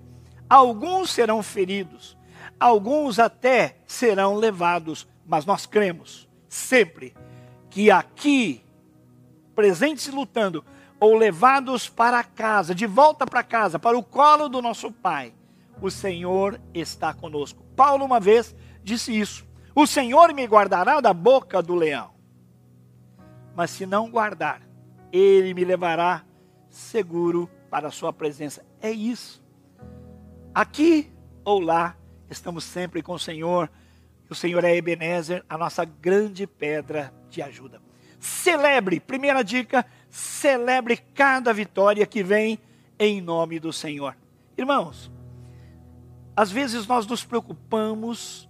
Alguns 0.49 1.09
serão 1.09 1.43
feridos, 1.43 2.17
alguns 2.59 3.19
até 3.19 3.77
serão 3.85 4.35
levados, 4.35 5.07
mas 5.25 5.45
nós 5.45 5.65
cremos 5.65 6.29
sempre 6.47 7.13
que 7.69 7.91
aqui, 7.91 8.63
presentes 9.53 10.07
lutando, 10.07 10.63
ou 10.99 11.15
levados 11.15 11.89
para 11.89 12.23
casa, 12.23 12.73
de 12.73 12.85
volta 12.85 13.25
para 13.25 13.43
casa, 13.43 13.77
para 13.77 13.97
o 13.97 14.03
colo 14.03 14.47
do 14.47 14.61
nosso 14.61 14.91
Pai, 14.91 15.33
o 15.81 15.91
Senhor 15.91 16.59
está 16.73 17.13
conosco. 17.13 17.63
Paulo 17.75 18.05
uma 18.05 18.19
vez 18.19 18.55
disse 18.83 19.17
isso: 19.17 19.45
O 19.75 19.85
Senhor 19.85 20.33
me 20.33 20.45
guardará 20.45 21.01
da 21.01 21.13
boca 21.13 21.61
do 21.61 21.75
leão. 21.75 22.11
Mas 23.55 23.71
se 23.71 23.85
não 23.85 24.09
guardar, 24.09 24.61
ele 25.11 25.53
me 25.53 25.63
levará 25.65 26.23
seguro 26.69 27.49
para 27.75 27.89
a 27.89 27.91
sua 27.91 28.13
presença. 28.13 28.65
É 28.81 28.89
isso. 28.89 29.43
Aqui 30.53 31.11
ou 31.43 31.59
lá, 31.59 31.97
estamos 32.29 32.63
sempre 32.63 33.03
com 33.03 33.11
o 33.11 33.19
Senhor. 33.19 33.69
O 34.29 34.33
Senhor 34.33 34.63
é 34.63 34.73
Ebenezer, 34.73 35.43
a 35.49 35.57
nossa 35.57 35.83
grande 35.83 36.47
pedra 36.47 37.13
de 37.29 37.41
ajuda. 37.41 37.81
Celebre, 38.17 39.01
primeira 39.01 39.43
dica, 39.43 39.85
celebre 40.09 40.95
cada 40.95 41.51
vitória 41.51 42.05
que 42.05 42.23
vem 42.23 42.59
em 42.97 43.19
nome 43.19 43.59
do 43.59 43.73
Senhor. 43.73 44.15
Irmãos, 44.57 45.11
às 46.33 46.49
vezes 46.49 46.87
nós 46.87 47.05
nos 47.05 47.25
preocupamos 47.25 48.47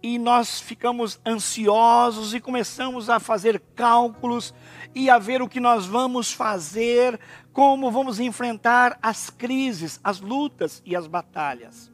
e 0.00 0.18
nós 0.18 0.60
ficamos 0.60 1.20
ansiosos 1.26 2.32
e 2.32 2.40
começamos 2.40 3.10
a 3.10 3.18
fazer 3.18 3.60
cálculos 3.74 4.54
e 4.94 5.10
a 5.10 5.18
ver 5.18 5.42
o 5.42 5.48
que 5.48 5.58
nós 5.58 5.86
vamos 5.86 6.32
fazer, 6.32 7.18
como 7.58 7.90
vamos 7.90 8.20
enfrentar 8.20 8.96
as 9.02 9.30
crises, 9.30 9.98
as 10.04 10.20
lutas 10.20 10.80
e 10.86 10.94
as 10.94 11.08
batalhas. 11.08 11.90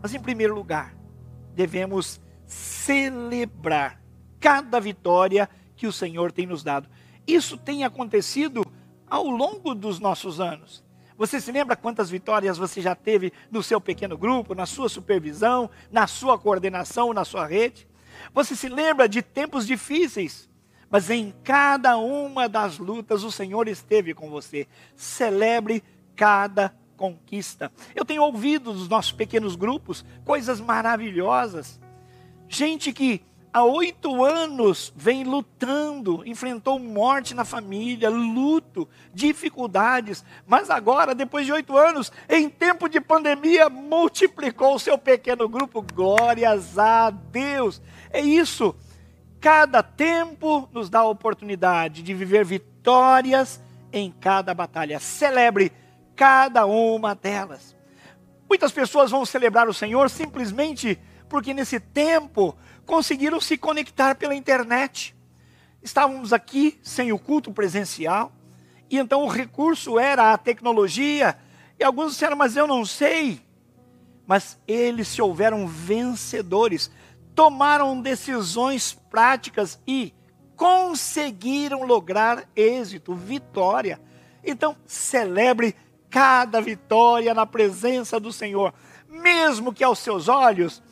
Mas, 0.00 0.14
em 0.14 0.20
primeiro 0.20 0.54
lugar, 0.54 0.94
devemos 1.56 2.20
celebrar 2.46 4.00
cada 4.38 4.78
vitória 4.78 5.50
que 5.74 5.88
o 5.88 5.92
Senhor 5.92 6.30
tem 6.30 6.46
nos 6.46 6.62
dado. 6.62 6.88
Isso 7.26 7.56
tem 7.56 7.82
acontecido 7.82 8.64
ao 9.08 9.28
longo 9.28 9.74
dos 9.74 9.98
nossos 9.98 10.38
anos. 10.40 10.84
Você 11.18 11.40
se 11.40 11.50
lembra 11.50 11.74
quantas 11.74 12.08
vitórias 12.08 12.56
você 12.56 12.80
já 12.80 12.94
teve 12.94 13.32
no 13.50 13.64
seu 13.64 13.80
pequeno 13.80 14.16
grupo, 14.16 14.54
na 14.54 14.66
sua 14.66 14.88
supervisão, 14.88 15.68
na 15.90 16.06
sua 16.06 16.38
coordenação, 16.38 17.12
na 17.12 17.24
sua 17.24 17.44
rede? 17.44 17.88
Você 18.32 18.54
se 18.54 18.68
lembra 18.68 19.08
de 19.08 19.20
tempos 19.20 19.66
difíceis, 19.66 20.48
mas 20.90 21.08
em 21.08 21.32
cada 21.44 21.96
uma 21.96 22.48
das 22.48 22.78
lutas 22.78 23.22
o 23.22 23.30
Senhor 23.30 23.68
esteve 23.68 24.12
com 24.12 24.28
você. 24.28 24.66
Celebre 24.96 25.84
cada 26.16 26.74
conquista. 26.96 27.72
Eu 27.94 28.04
tenho 28.04 28.22
ouvido 28.22 28.72
dos 28.72 28.88
nossos 28.88 29.12
pequenos 29.12 29.54
grupos 29.54 30.04
coisas 30.24 30.60
maravilhosas. 30.60 31.80
Gente 32.48 32.92
que 32.92 33.22
há 33.52 33.62
oito 33.62 34.24
anos 34.24 34.92
vem 34.96 35.22
lutando, 35.24 36.22
enfrentou 36.26 36.78
morte 36.78 37.34
na 37.34 37.44
família, 37.44 38.10
luto, 38.10 38.88
dificuldades, 39.14 40.24
mas 40.46 40.70
agora, 40.70 41.14
depois 41.14 41.46
de 41.46 41.52
oito 41.52 41.76
anos, 41.76 42.12
em 42.28 42.48
tempo 42.48 42.88
de 42.88 43.00
pandemia, 43.00 43.70
multiplicou 43.70 44.74
o 44.74 44.80
seu 44.80 44.98
pequeno 44.98 45.48
grupo. 45.48 45.82
Glórias 45.94 46.76
a 46.76 47.10
Deus! 47.10 47.80
É 48.10 48.20
isso. 48.20 48.74
Cada 49.40 49.82
tempo 49.82 50.68
nos 50.70 50.90
dá 50.90 51.00
a 51.00 51.08
oportunidade 51.08 52.02
de 52.02 52.12
viver 52.12 52.44
vitórias 52.44 53.60
em 53.92 54.12
cada 54.12 54.52
batalha. 54.52 55.00
Celebre 55.00 55.72
cada 56.14 56.66
uma 56.66 57.14
delas. 57.14 57.74
Muitas 58.48 58.70
pessoas 58.70 59.10
vão 59.10 59.24
celebrar 59.24 59.68
o 59.68 59.74
Senhor 59.74 60.10
simplesmente 60.10 60.98
porque 61.28 61.54
nesse 61.54 61.80
tempo 61.80 62.54
conseguiram 62.84 63.40
se 63.40 63.56
conectar 63.56 64.16
pela 64.16 64.34
internet. 64.34 65.16
Estávamos 65.82 66.32
aqui 66.32 66.78
sem 66.82 67.12
o 67.12 67.18
culto 67.18 67.52
presencial, 67.52 68.32
e 68.90 68.98
então 68.98 69.22
o 69.22 69.28
recurso 69.28 69.98
era 69.98 70.32
a 70.32 70.36
tecnologia, 70.36 71.38
e 71.78 71.84
alguns 71.84 72.12
disseram, 72.12 72.36
mas 72.36 72.56
eu 72.56 72.66
não 72.66 72.84
sei. 72.84 73.40
Mas 74.26 74.58
eles 74.66 75.08
se 75.08 75.22
houveram 75.22 75.66
vencedores, 75.66 76.90
tomaram 77.34 78.00
decisões 78.00 78.92
práticas 79.10 79.80
e 79.86 80.14
conseguiram 80.56 81.84
lograr 81.84 82.44
êxito, 82.54 83.14
vitória. 83.14 84.00
Então, 84.44 84.76
celebre 84.86 85.74
cada 86.10 86.60
vitória 86.60 87.32
na 87.32 87.46
presença 87.46 88.18
do 88.20 88.32
Senhor, 88.32 88.74
mesmo 89.08 89.72
que 89.72 89.84
aos 89.84 89.98
seus 89.98 90.28
olhos 90.28 90.82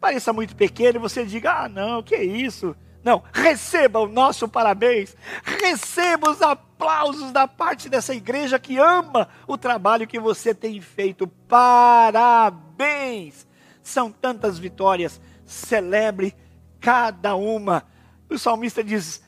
pareça 0.00 0.32
muito 0.32 0.54
pequeno 0.54 0.98
e 0.98 1.00
você 1.00 1.24
diga: 1.24 1.64
ah, 1.64 1.68
não, 1.68 2.02
que 2.02 2.14
é 2.14 2.22
isso? 2.22 2.76
Não, 3.02 3.22
receba 3.32 4.00
o 4.00 4.08
nosso 4.08 4.48
parabéns, 4.48 5.16
receba 5.42 6.30
os 6.30 6.42
aplausos 6.42 7.32
da 7.32 7.48
parte 7.48 7.88
dessa 7.88 8.14
igreja 8.14 8.58
que 8.58 8.76
ama 8.76 9.28
o 9.46 9.56
trabalho 9.56 10.06
que 10.06 10.18
você 10.18 10.54
tem 10.54 10.80
feito. 10.80 11.26
Parabéns! 11.48 13.46
São 13.82 14.12
tantas 14.12 14.58
vitórias, 14.58 15.20
celebre 15.48 16.34
cada 16.78 17.34
uma. 17.34 17.84
O 18.28 18.38
salmista 18.38 18.84
diz: 18.84 19.22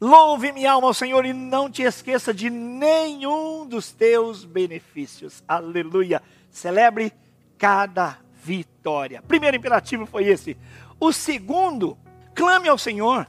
Louve 0.00 0.52
minha 0.52 0.72
alma 0.72 0.88
ao 0.88 0.94
Senhor 0.94 1.24
e 1.24 1.32
não 1.32 1.70
te 1.70 1.82
esqueça 1.82 2.32
de 2.32 2.50
nenhum 2.50 3.66
dos 3.66 3.90
teus 3.90 4.44
benefícios. 4.44 5.42
Aleluia! 5.48 6.22
Celebre 6.50 7.12
cada 7.58 8.18
vitória. 8.42 9.22
Primeiro 9.22 9.56
imperativo 9.56 10.04
foi 10.06 10.26
esse. 10.26 10.56
O 11.00 11.12
segundo, 11.12 11.96
clame 12.34 12.68
ao 12.68 12.78
Senhor. 12.78 13.26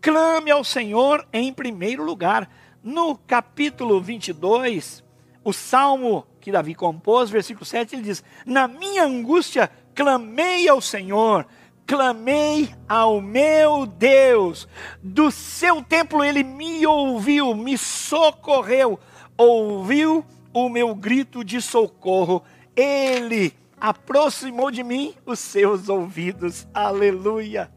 Clame 0.00 0.50
ao 0.50 0.62
Senhor 0.62 1.26
em 1.32 1.52
primeiro 1.52 2.04
lugar. 2.04 2.48
No 2.82 3.16
capítulo 3.16 4.00
22, 4.00 5.02
o 5.42 5.52
salmo 5.52 6.26
que 6.40 6.52
Davi 6.52 6.74
compôs, 6.74 7.28
versículo 7.30 7.66
7, 7.66 7.96
ele 7.96 8.02
diz: 8.02 8.22
Na 8.46 8.68
minha 8.68 9.04
angústia 9.04 9.70
clamei 9.98 10.68
ao 10.68 10.80
Senhor, 10.80 11.44
clamei 11.84 12.72
ao 12.88 13.20
meu 13.20 13.84
Deus. 13.84 14.68
Do 15.02 15.28
seu 15.32 15.82
templo 15.82 16.22
ele 16.22 16.44
me 16.44 16.86
ouviu, 16.86 17.52
me 17.52 17.76
socorreu, 17.76 19.00
ouviu 19.36 20.24
o 20.54 20.68
meu 20.68 20.94
grito 20.94 21.42
de 21.42 21.60
socorro. 21.60 22.44
Ele 22.76 23.52
aproximou 23.76 24.70
de 24.70 24.84
mim 24.84 25.16
os 25.26 25.40
seus 25.40 25.88
ouvidos. 25.88 26.68
Aleluia. 26.72 27.68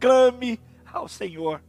Clame 0.00 0.58
ao 0.92 1.06
Senhor. 1.06 1.62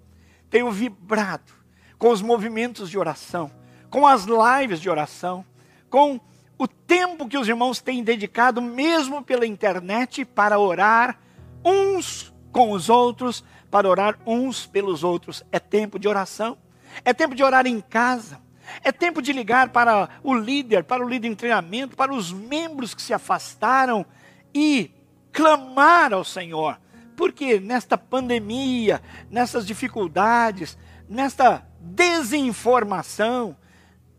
Tenho 0.50 0.72
vibrado 0.72 1.54
com 2.00 2.10
os 2.10 2.20
movimentos 2.20 2.90
de 2.90 2.98
oração, 2.98 3.52
com 3.92 4.08
as 4.08 4.26
lives 4.26 4.82
de 4.82 4.90
oração, 4.90 5.46
com 5.88 6.20
o 6.64 6.68
tempo 6.68 7.28
que 7.28 7.38
os 7.38 7.50
irmãos 7.50 7.82
têm 7.82 8.02
dedicado, 8.02 8.62
mesmo 8.62 9.22
pela 9.22 9.46
internet, 9.46 10.24
para 10.24 10.58
orar 10.58 11.20
uns 11.62 12.34
com 12.54 12.72
os 12.72 12.88
outros, 12.90 13.44
para 13.70 13.90
orar 13.90 14.18
uns 14.26 14.66
pelos 14.66 15.04
outros. 15.04 15.44
É 15.52 15.60
tempo 15.60 16.00
de 16.00 16.08
oração. 16.08 16.58
É 17.04 17.14
tempo 17.14 17.36
de 17.36 17.44
orar 17.44 17.68
em 17.68 17.82
casa. 17.82 18.40
É 18.82 18.94
tempo 18.94 19.22
de 19.22 19.34
ligar 19.34 19.74
para 19.74 20.08
o 20.24 20.34
líder, 20.34 20.86
para 20.86 21.06
o 21.06 21.10
líder 21.10 21.28
em 21.28 21.36
treinamento, 21.36 21.98
para 21.98 22.14
os 22.14 22.32
membros 22.32 22.94
que 22.94 23.02
se 23.02 23.14
afastaram 23.14 24.06
e 24.54 24.90
clamar 25.34 26.14
ao 26.14 26.24
Senhor. 26.24 26.80
Porque 27.18 27.60
nesta 27.60 27.98
pandemia, 27.98 29.02
nessas 29.30 29.68
dificuldades, 29.68 30.78
nesta 31.10 31.68
desinformação, 31.82 33.58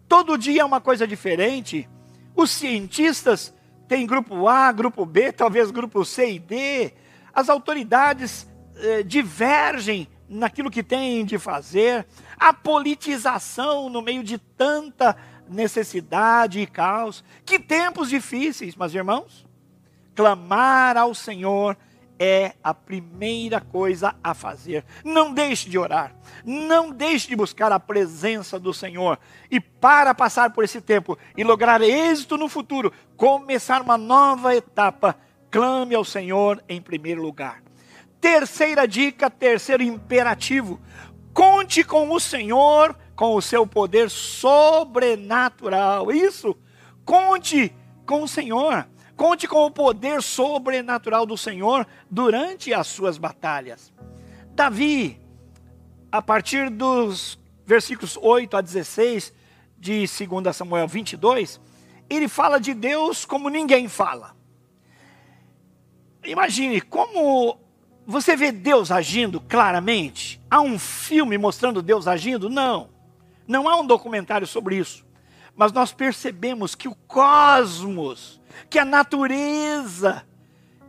todo 0.06 0.36
dia 0.36 0.60
é 0.60 0.64
uma 0.64 0.82
coisa 0.82 1.06
diferente. 1.06 1.88
Os 2.34 2.50
cientistas 2.50 3.54
têm 3.86 4.06
grupo 4.06 4.48
A, 4.48 4.72
grupo 4.72 5.06
B, 5.06 5.32
talvez 5.32 5.70
grupo 5.70 6.04
C 6.04 6.32
e 6.32 6.38
D. 6.38 6.92
As 7.32 7.48
autoridades 7.48 8.46
eh, 8.76 9.02
divergem 9.02 10.08
naquilo 10.28 10.70
que 10.70 10.82
têm 10.82 11.24
de 11.24 11.38
fazer, 11.38 12.06
a 12.36 12.52
politização 12.52 13.88
no 13.88 14.02
meio 14.02 14.24
de 14.24 14.38
tanta 14.38 15.16
necessidade 15.48 16.60
e 16.60 16.66
caos. 16.66 17.22
Que 17.44 17.58
tempos 17.58 18.08
difíceis, 18.08 18.74
mas 18.74 18.94
irmãos, 18.94 19.46
clamar 20.14 20.96
ao 20.96 21.14
Senhor 21.14 21.76
é 22.18 22.54
a 22.62 22.73
primeira 22.73 23.61
coisa 23.61 24.14
a 24.23 24.35
fazer. 24.35 24.85
Não 25.04 25.33
deixe 25.33 25.68
de 25.68 25.78
orar, 25.78 26.14
não 26.44 26.90
deixe 26.90 27.28
de 27.28 27.37
buscar 27.37 27.73
a 27.73 27.80
presença 27.80 28.59
do 28.59 28.73
Senhor. 28.73 29.18
E 29.50 29.61
para 29.61 30.14
passar 30.14 30.50
por 30.50 30.64
esse 30.64 30.80
tempo 30.80 31.18
e 31.37 31.44
lograr 31.44 31.83
êxito 31.83 32.37
no 32.37 32.49
futuro, 32.49 32.92
começar 33.16 33.83
uma 33.83 33.99
nova 33.99 34.54
etapa, 34.54 35.16
clame 35.50 35.94
ao 35.94 36.04
Senhor 36.04 36.62
em 36.68 36.80
primeiro 36.80 37.23
lugar. 37.23 37.62
Terceira 38.21 38.87
dica, 38.87 39.28
terceiro 39.28 39.83
imperativo: 39.83 40.80
conte 41.33 41.85
com 41.85 42.11
o 42.11 42.21
Senhor 42.21 42.97
com 43.14 43.35
o 43.35 43.42
seu 43.42 43.66
poder 43.66 44.11
sobrenatural. 44.11 46.11
Isso, 46.11 46.56
conte 47.04 47.75
com 48.06 48.23
o 48.23 48.28
Senhor. 48.28 48.87
Conte 49.16 49.47
com 49.47 49.64
o 49.64 49.71
poder 49.71 50.23
sobrenatural 50.23 51.25
do 51.25 51.37
Senhor 51.37 51.87
durante 52.11 52.75
as 52.75 52.87
suas 52.87 53.16
batalhas. 53.16 53.92
Davi, 54.54 55.21
a 56.11 56.21
partir 56.21 56.68
dos 56.68 57.38
versículos 57.64 58.18
8 58.21 58.56
a 58.56 58.61
16 58.61 59.33
de 59.78 60.06
2 60.06 60.56
Samuel 60.56 60.88
22, 60.88 61.61
ele 62.09 62.28
fala 62.28 62.59
de 62.59 62.75
Deus 62.75 63.25
como 63.25 63.49
ninguém 63.49 63.88
fala. 63.88 64.35
Imagine 66.25 66.80
como 66.80 67.59
você 68.06 68.37
vê 68.37 68.50
Deus 68.50 68.90
agindo 68.90 69.40
claramente. 69.40 70.40
Há 70.50 70.61
um 70.61 70.78
filme 70.78 71.38
mostrando 71.38 71.83
Deus 71.83 72.06
agindo? 72.06 72.50
Não. 72.50 72.90
Não 73.47 73.68
há 73.68 73.76
um 73.76 73.87
documentário 73.87 74.47
sobre 74.47 74.76
isso. 74.76 75.03
Mas 75.56 75.73
nós 75.73 75.92
percebemos 75.92 76.75
que 76.75 76.88
o 76.88 76.94
cosmos, 77.06 78.40
que 78.68 78.78
a 78.78 78.84
natureza, 78.84 80.25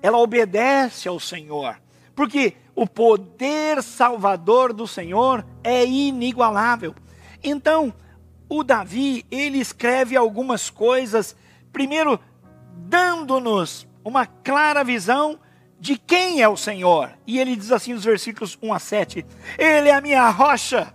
ela 0.01 0.17
obedece 0.17 1.07
ao 1.07 1.19
Senhor. 1.19 1.79
Porque 2.15 2.55
o 2.75 2.87
poder 2.87 3.83
salvador 3.83 4.73
do 4.73 4.87
Senhor 4.87 5.45
é 5.63 5.85
inigualável. 5.85 6.95
Então, 7.43 7.93
o 8.49 8.63
Davi, 8.63 9.25
ele 9.29 9.59
escreve 9.59 10.15
algumas 10.15 10.69
coisas, 10.69 11.35
primeiro, 11.71 12.19
dando-nos 12.73 13.87
uma 14.03 14.25
clara 14.25 14.83
visão 14.83 15.39
de 15.79 15.97
quem 15.97 16.41
é 16.41 16.47
o 16.47 16.57
Senhor. 16.57 17.11
E 17.25 17.39
ele 17.39 17.55
diz 17.55 17.71
assim 17.71 17.93
nos 17.93 18.03
versículos 18.03 18.57
1 18.61 18.73
a 18.73 18.79
7: 18.79 19.25
Ele 19.57 19.89
é 19.89 19.93
a 19.93 20.01
minha 20.01 20.29
rocha, 20.29 20.93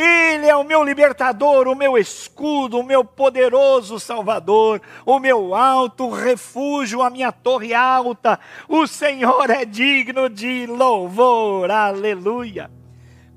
Ele 0.00 0.46
é 0.46 0.54
o 0.54 0.62
meu 0.62 0.84
libertador, 0.84 1.66
o 1.66 1.74
meu 1.74 1.98
escudo, 1.98 2.78
o 2.78 2.84
meu 2.84 3.04
poderoso 3.04 3.98
Salvador, 3.98 4.80
o 5.04 5.18
meu 5.18 5.56
alto 5.56 6.08
refúgio, 6.08 7.02
a 7.02 7.10
minha 7.10 7.32
torre 7.32 7.74
alta. 7.74 8.38
O 8.68 8.86
Senhor 8.86 9.50
é 9.50 9.64
digno 9.64 10.30
de 10.30 10.66
louvor, 10.66 11.70
aleluia 11.70 12.70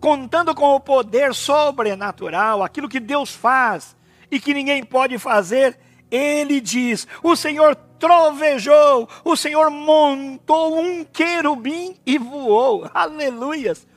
contando 0.01 0.55
com 0.55 0.73
o 0.73 0.79
poder 0.79 1.33
sobrenatural, 1.33 2.63
aquilo 2.63 2.89
que 2.89 2.99
Deus 2.99 3.31
faz 3.35 3.95
e 4.31 4.39
que 4.39 4.53
ninguém 4.53 4.83
pode 4.83 5.17
fazer, 5.19 5.77
ele 6.09 6.59
diz: 6.59 7.07
O 7.21 7.35
Senhor 7.35 7.75
trovejou, 7.75 9.07
o 9.23 9.37
Senhor 9.37 9.69
montou 9.69 10.77
um 10.79 11.05
querubim 11.05 11.95
e 12.05 12.17
voou. 12.17 12.89
Aleluias! 12.93 13.87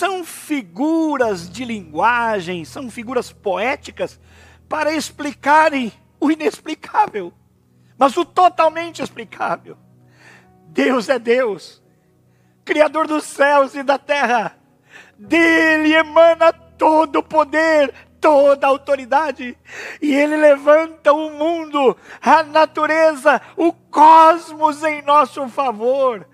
São 0.00 0.24
figuras 0.24 1.50
de 1.50 1.62
linguagem, 1.62 2.64
são 2.64 2.90
figuras 2.90 3.30
poéticas 3.30 4.18
para 4.66 4.94
explicarem 4.94 5.92
o 6.18 6.30
inexplicável, 6.30 7.34
mas 7.98 8.16
o 8.16 8.24
totalmente 8.24 9.02
explicável. 9.02 9.76
Deus 10.68 11.10
é 11.10 11.18
Deus, 11.18 11.82
Criador 12.64 13.06
dos 13.06 13.24
céus 13.24 13.74
e 13.74 13.82
da 13.82 13.98
terra 13.98 14.56
dele 15.18 15.92
emana 15.92 16.50
todo 16.50 17.16
o 17.18 17.22
poder, 17.22 17.92
toda 18.18 18.66
a 18.66 18.70
autoridade. 18.70 19.54
E 20.00 20.14
ele 20.14 20.38
levanta 20.38 21.12
o 21.12 21.28
mundo, 21.28 21.94
a 22.22 22.42
natureza, 22.42 23.38
o 23.54 23.70
cosmos 23.70 24.82
em 24.82 25.02
nosso 25.02 25.46
favor. 25.50 26.26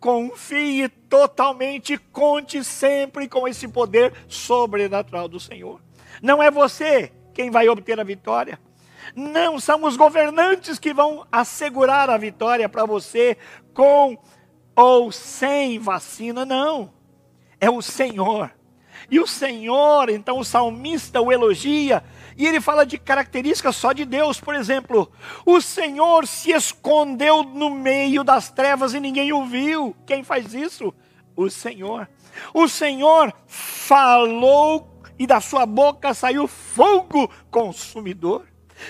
Confie 0.00 0.88
totalmente, 0.88 1.98
conte 2.12 2.62
sempre 2.62 3.28
com 3.28 3.48
esse 3.48 3.66
poder 3.66 4.12
sobrenatural 4.28 5.28
do 5.28 5.40
Senhor. 5.40 5.80
Não 6.22 6.42
é 6.42 6.50
você 6.50 7.12
quem 7.34 7.50
vai 7.50 7.68
obter 7.68 7.98
a 7.98 8.04
vitória. 8.04 8.60
Não 9.14 9.58
são 9.58 9.84
os 9.84 9.96
governantes 9.96 10.78
que 10.78 10.92
vão 10.92 11.26
assegurar 11.32 12.10
a 12.10 12.16
vitória 12.16 12.68
para 12.68 12.84
você 12.84 13.36
com 13.72 14.18
ou 14.76 15.10
sem 15.10 15.78
vacina, 15.78 16.44
não 16.44 16.98
é 17.60 17.70
o 17.70 17.82
Senhor. 17.82 18.50
E 19.10 19.18
o 19.20 19.26
Senhor, 19.26 20.08
então 20.08 20.38
o 20.38 20.44
salmista 20.44 21.20
o 21.20 21.32
elogia, 21.32 22.02
e 22.36 22.46
ele 22.46 22.60
fala 22.60 22.86
de 22.86 22.98
características 22.98 23.76
só 23.76 23.92
de 23.92 24.04
Deus, 24.04 24.40
por 24.40 24.54
exemplo, 24.54 25.10
o 25.44 25.60
Senhor 25.60 26.26
se 26.26 26.52
escondeu 26.52 27.42
no 27.42 27.70
meio 27.70 28.22
das 28.22 28.50
trevas 28.50 28.94
e 28.94 29.00
ninguém 29.00 29.32
o 29.32 29.44
viu. 29.46 29.96
Quem 30.06 30.22
faz 30.22 30.54
isso? 30.54 30.94
O 31.34 31.50
Senhor. 31.50 32.08
O 32.54 32.68
Senhor 32.68 33.32
falou 33.46 35.02
e 35.18 35.26
da 35.26 35.40
sua 35.40 35.66
boca 35.66 36.14
saiu 36.14 36.46
fogo 36.46 37.28
consumidor, 37.50 38.46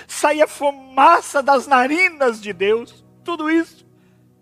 saía 0.07 0.47
fumaça 0.47 1.43
das 1.43 1.67
narinas 1.67 2.41
de 2.41 2.53
Deus, 2.53 3.05
tudo 3.25 3.51
isso 3.51 3.89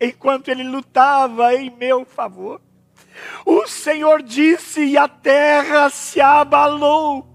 enquanto 0.01 0.49
ele 0.49 0.63
lutava 0.63 1.55
em 1.55 1.71
meu 1.71 2.05
favor. 2.05 2.61
O 3.45 3.67
Senhor 3.67 4.23
disse 4.23 4.85
e 4.85 4.99
a 4.99 5.09
terra 5.09 5.89
se 5.91 6.21
abalou. 6.21 7.27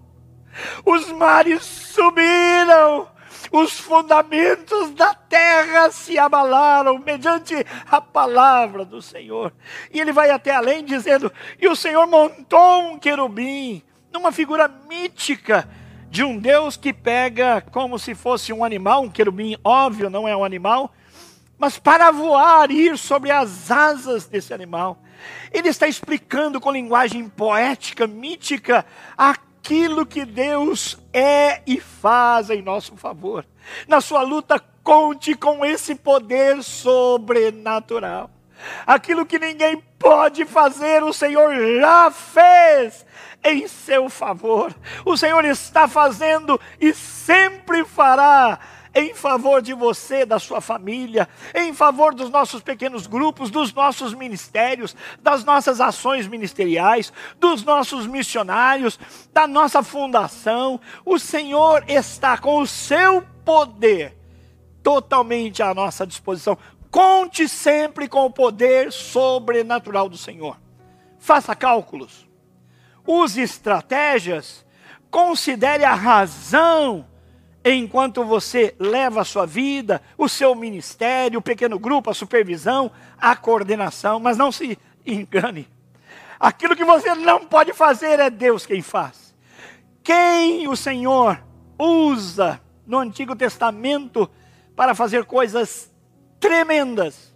Os 0.85 1.11
mares 1.11 1.63
subiram, 1.63 3.07
os 3.51 3.79
fundamentos 3.79 4.91
da 4.91 5.13
terra 5.13 5.91
se 5.91 6.17
abalaram 6.17 6.99
mediante 6.99 7.55
a 7.89 8.01
palavra 8.01 8.85
do 8.85 9.01
Senhor. 9.01 9.53
E 9.93 9.99
ele 9.99 10.11
vai 10.11 10.29
até 10.29 10.51
além 10.51 10.83
dizendo: 10.83 11.31
E 11.59 11.67
o 11.67 11.75
Senhor 11.75 12.05
montou 12.07 12.81
um 12.83 12.99
querubim, 12.99 13.81
numa 14.11 14.31
figura 14.31 14.67
mítica 14.89 15.67
de 16.09 16.23
um 16.23 16.37
Deus 16.37 16.75
que 16.75 16.91
pega 16.91 17.61
como 17.71 17.97
se 17.97 18.13
fosse 18.13 18.51
um 18.51 18.65
animal, 18.65 19.03
um 19.03 19.09
querubim, 19.09 19.55
óbvio, 19.63 20.09
não 20.09 20.27
é 20.27 20.35
um 20.35 20.43
animal, 20.43 20.93
mas 21.57 21.79
para 21.79 22.11
voar 22.11 22.69
ir 22.69 22.97
sobre 22.97 23.31
as 23.31 23.71
asas 23.71 24.25
desse 24.25 24.53
animal. 24.53 25.01
Ele 25.51 25.69
está 25.69 25.87
explicando 25.87 26.59
com 26.59 26.71
linguagem 26.71 27.27
poética, 27.27 28.07
mítica, 28.07 28.85
aquilo 29.17 30.05
que 30.05 30.25
Deus 30.25 30.97
é 31.13 31.61
e 31.65 31.79
faz 31.79 32.49
em 32.49 32.61
nosso 32.61 32.95
favor. 32.95 33.45
Na 33.87 34.01
sua 34.01 34.21
luta, 34.21 34.59
conte 34.83 35.35
com 35.35 35.65
esse 35.65 35.95
poder 35.95 36.63
sobrenatural. 36.63 38.29
Aquilo 38.85 39.25
que 39.25 39.39
ninguém 39.39 39.81
pode 39.97 40.45
fazer, 40.45 41.03
o 41.03 41.13
Senhor 41.13 41.53
já 41.79 42.11
fez 42.11 43.05
em 43.43 43.67
seu 43.67 44.09
favor. 44.09 44.73
O 45.05 45.17
Senhor 45.17 45.43
está 45.45 45.87
fazendo 45.87 46.59
e 46.79 46.93
sempre 46.93 47.83
fará 47.83 48.59
em 48.93 49.13
favor 49.13 49.61
de 49.61 49.73
você, 49.73 50.25
da 50.25 50.37
sua 50.37 50.59
família, 50.59 51.27
em 51.55 51.73
favor 51.73 52.13
dos 52.13 52.29
nossos 52.29 52.61
pequenos 52.61 53.07
grupos, 53.07 53.49
dos 53.49 53.73
nossos 53.73 54.13
ministérios, 54.13 54.95
das 55.21 55.43
nossas 55.43 55.79
ações 55.79 56.27
ministeriais, 56.27 57.11
dos 57.39 57.63
nossos 57.63 58.05
missionários, 58.05 58.99
da 59.33 59.47
nossa 59.47 59.81
fundação. 59.81 60.79
O 61.05 61.17
Senhor 61.17 61.83
está 61.87 62.37
com 62.37 62.59
o 62.59 62.67
seu 62.67 63.23
poder 63.45 64.17
totalmente 64.83 65.63
à 65.63 65.73
nossa 65.73 66.05
disposição. 66.05 66.57
Conte 66.89 67.47
sempre 67.47 68.09
com 68.09 68.25
o 68.25 68.31
poder 68.31 68.91
sobrenatural 68.91 70.09
do 70.09 70.17
Senhor. 70.17 70.59
Faça 71.17 71.55
cálculos, 71.55 72.27
use 73.07 73.41
estratégias, 73.41 74.65
considere 75.09 75.85
a 75.85 75.93
razão 75.93 77.05
enquanto 77.63 78.23
você 78.23 78.75
leva 78.79 79.21
a 79.21 79.25
sua 79.25 79.45
vida, 79.45 80.01
o 80.17 80.27
seu 80.27 80.55
ministério, 80.55 81.39
o 81.39 81.43
pequeno 81.43 81.77
grupo, 81.77 82.09
a 82.09 82.13
supervisão, 82.13 82.91
a 83.19 83.35
coordenação, 83.35 84.19
mas 84.19 84.37
não 84.37 84.51
se 84.51 84.77
engane. 85.05 85.67
Aquilo 86.39 86.75
que 86.75 86.83
você 86.83 87.13
não 87.13 87.45
pode 87.45 87.71
fazer 87.73 88.19
é 88.19 88.29
Deus 88.29 88.65
quem 88.65 88.81
faz. 88.81 89.35
Quem 90.03 90.67
o 90.67 90.75
Senhor 90.75 91.43
usa 91.77 92.59
no 92.85 92.97
Antigo 92.97 93.35
Testamento 93.35 94.29
para 94.75 94.95
fazer 94.95 95.25
coisas 95.25 95.91
tremendas, 96.39 97.35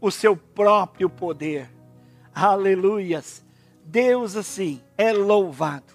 o 0.00 0.10
seu 0.10 0.36
próprio 0.36 1.10
poder. 1.10 1.68
Aleluias. 2.32 3.44
Deus 3.84 4.36
assim 4.36 4.80
é 4.96 5.12
louvado. 5.12 5.94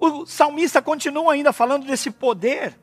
O 0.00 0.26
salmista 0.26 0.82
continua 0.82 1.34
ainda 1.34 1.52
falando 1.52 1.86
desse 1.86 2.10
poder 2.10 2.76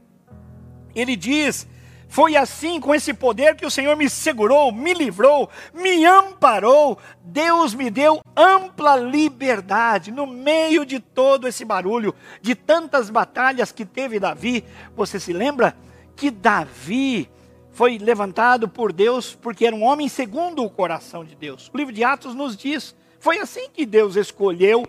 ele 0.99 1.15
diz: 1.15 1.67
Foi 2.07 2.35
assim, 2.35 2.79
com 2.79 2.93
esse 2.93 3.13
poder, 3.13 3.55
que 3.55 3.65
o 3.65 3.71
Senhor 3.71 3.95
me 3.95 4.09
segurou, 4.09 4.71
me 4.71 4.93
livrou, 4.93 5.49
me 5.73 6.05
amparou. 6.05 6.97
Deus 7.23 7.73
me 7.73 7.89
deu 7.89 8.19
ampla 8.35 8.95
liberdade 8.95 10.11
no 10.11 10.25
meio 10.25 10.85
de 10.85 10.99
todo 10.99 11.47
esse 11.47 11.63
barulho, 11.63 12.13
de 12.41 12.55
tantas 12.55 13.09
batalhas 13.09 13.71
que 13.71 13.85
teve 13.85 14.19
Davi. 14.19 14.63
Você 14.95 15.19
se 15.19 15.33
lembra 15.33 15.75
que 16.15 16.31
Davi 16.31 17.29
foi 17.71 17.97
levantado 17.97 18.67
por 18.67 18.91
Deus 18.91 19.35
porque 19.35 19.65
era 19.65 19.75
um 19.75 19.83
homem 19.83 20.09
segundo 20.09 20.63
o 20.63 20.69
coração 20.69 21.23
de 21.23 21.35
Deus. 21.35 21.69
O 21.73 21.77
livro 21.77 21.93
de 21.93 22.03
Atos 22.03 22.35
nos 22.35 22.57
diz: 22.57 22.95
foi 23.19 23.39
assim 23.39 23.69
que 23.71 23.85
Deus 23.85 24.15
escolheu 24.15 24.85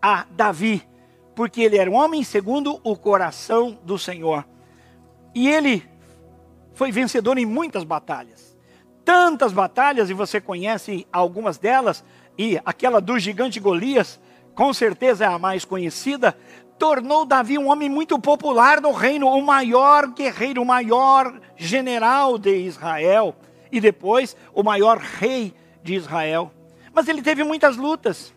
a 0.00 0.26
Davi 0.30 0.86
porque 1.38 1.62
ele 1.62 1.78
era 1.78 1.88
um 1.88 1.94
homem 1.94 2.24
segundo 2.24 2.80
o 2.82 2.96
coração 2.96 3.78
do 3.84 3.96
Senhor. 3.96 4.44
E 5.34 5.48
ele 5.48 5.88
foi 6.74 6.92
vencedor 6.92 7.38
em 7.38 7.46
muitas 7.46 7.84
batalhas. 7.84 8.56
Tantas 9.04 9.52
batalhas, 9.52 10.10
e 10.10 10.14
você 10.14 10.40
conhece 10.40 11.06
algumas 11.12 11.58
delas, 11.58 12.04
e 12.36 12.60
aquela 12.64 13.00
do 13.00 13.18
gigante 13.18 13.58
Golias, 13.58 14.20
com 14.54 14.72
certeza 14.72 15.24
é 15.24 15.28
a 15.28 15.38
mais 15.38 15.64
conhecida, 15.64 16.36
tornou 16.78 17.24
Davi 17.24 17.58
um 17.58 17.68
homem 17.68 17.88
muito 17.88 18.18
popular 18.18 18.80
no 18.80 18.92
reino, 18.92 19.26
o 19.26 19.42
maior 19.42 20.06
guerreiro, 20.08 20.62
o 20.62 20.66
maior 20.66 21.40
general 21.56 22.38
de 22.38 22.54
Israel, 22.56 23.34
e 23.72 23.80
depois 23.80 24.36
o 24.54 24.62
maior 24.62 24.98
rei 24.98 25.54
de 25.82 25.94
Israel. 25.94 26.52
Mas 26.92 27.08
ele 27.08 27.22
teve 27.22 27.42
muitas 27.42 27.76
lutas. 27.76 28.32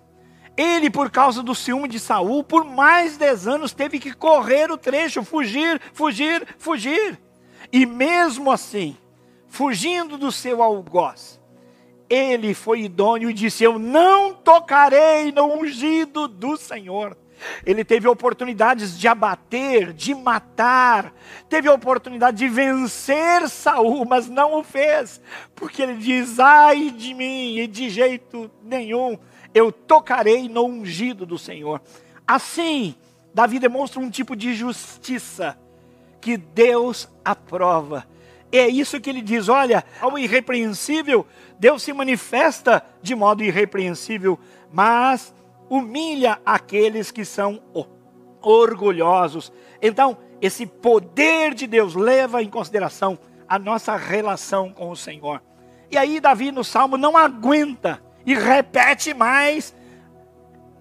Ele, 0.58 0.90
por 0.90 1.10
causa 1.10 1.42
do 1.42 1.56
ciúme 1.56 1.88
de 1.88 2.00
Saul, 2.00 2.44
por 2.44 2.66
mais 2.66 3.18
dez 3.18 3.48
anos 3.48 3.74
teve 3.74 4.00
que 4.00 4.14
correr 4.14 4.70
o 4.72 4.78
trecho, 4.78 5.24
fugir, 5.24 5.82
fugir, 5.94 6.46
fugir. 6.58 7.20
E 7.72 7.86
mesmo 7.86 8.52
assim, 8.52 8.98
fugindo 9.48 10.18
do 10.18 10.32
seu 10.32 10.62
algoz, 10.62 11.40
ele 12.10 12.54
foi 12.54 12.82
idôneo 12.82 13.30
e 13.30 13.34
disse: 13.34 13.64
Eu 13.64 13.80
não 13.80 14.34
tocarei 14.34 15.32
no 15.32 15.46
ungido 15.46 16.28
do 16.28 16.58
Senhor. 16.58 17.18
Ele 17.66 17.84
teve 17.84 18.08
oportunidades 18.08 18.98
de 18.98 19.08
abater, 19.08 19.94
de 19.94 20.14
matar, 20.14 21.14
teve 21.50 21.68
a 21.68 21.74
oportunidade 21.74 22.38
de 22.38 22.48
vencer 22.48 23.48
Saul, 23.50 24.06
mas 24.06 24.28
não 24.30 24.60
o 24.60 24.64
fez, 24.64 25.22
porque 25.56 25.82
ele 25.82 25.96
diz: 25.96 26.40
ai 26.40 26.92
de 26.92 27.14
mim, 27.14 27.58
e 27.58 27.68
de 27.68 27.90
jeito 27.90 28.50
nenhum 28.64 29.18
eu 29.54 29.72
tocarei 29.72 30.48
no 30.48 30.66
ungido 30.66 31.26
do 31.26 31.38
Senhor. 31.38 31.82
Assim, 32.26 32.96
Davi 33.34 33.60
demonstra 33.60 34.00
um 34.00 34.10
tipo 34.10 34.36
de 34.36 34.54
justiça 34.54 35.58
que 36.20 36.38
Deus 36.38 37.10
aprova. 37.24 38.06
É 38.52 38.68
isso 38.68 39.00
que 39.00 39.10
ele 39.10 39.22
diz: 39.22 39.50
olha, 39.50 39.84
ao 40.00 40.18
irrepreensível, 40.18 41.26
Deus 41.60 41.84
se 41.84 41.94
manifesta 41.94 42.84
de 43.02 43.16
modo 43.16 43.44
irrepreensível, 43.44 44.40
mas 44.72 45.34
humilha 45.72 46.38
aqueles 46.46 47.12
que 47.12 47.24
são 47.24 47.62
orgulhosos. 48.42 49.54
Então, 49.82 50.18
esse 50.42 50.66
poder 50.66 51.54
de 51.54 51.66
Deus 51.66 51.96
leva 51.96 52.44
em 52.44 52.50
consideração 52.50 53.18
a 53.48 53.58
nossa 53.58 53.96
relação 53.96 54.70
com 54.70 54.92
o 54.92 54.98
Senhor. 54.98 55.42
E 55.90 55.98
aí, 55.98 56.20
Davi 56.20 56.52
no 56.52 56.62
salmo 56.62 56.98
não 56.98 57.16
aguenta 57.16 58.04
e 58.26 58.36
repete 58.36 59.14
mais 59.14 59.74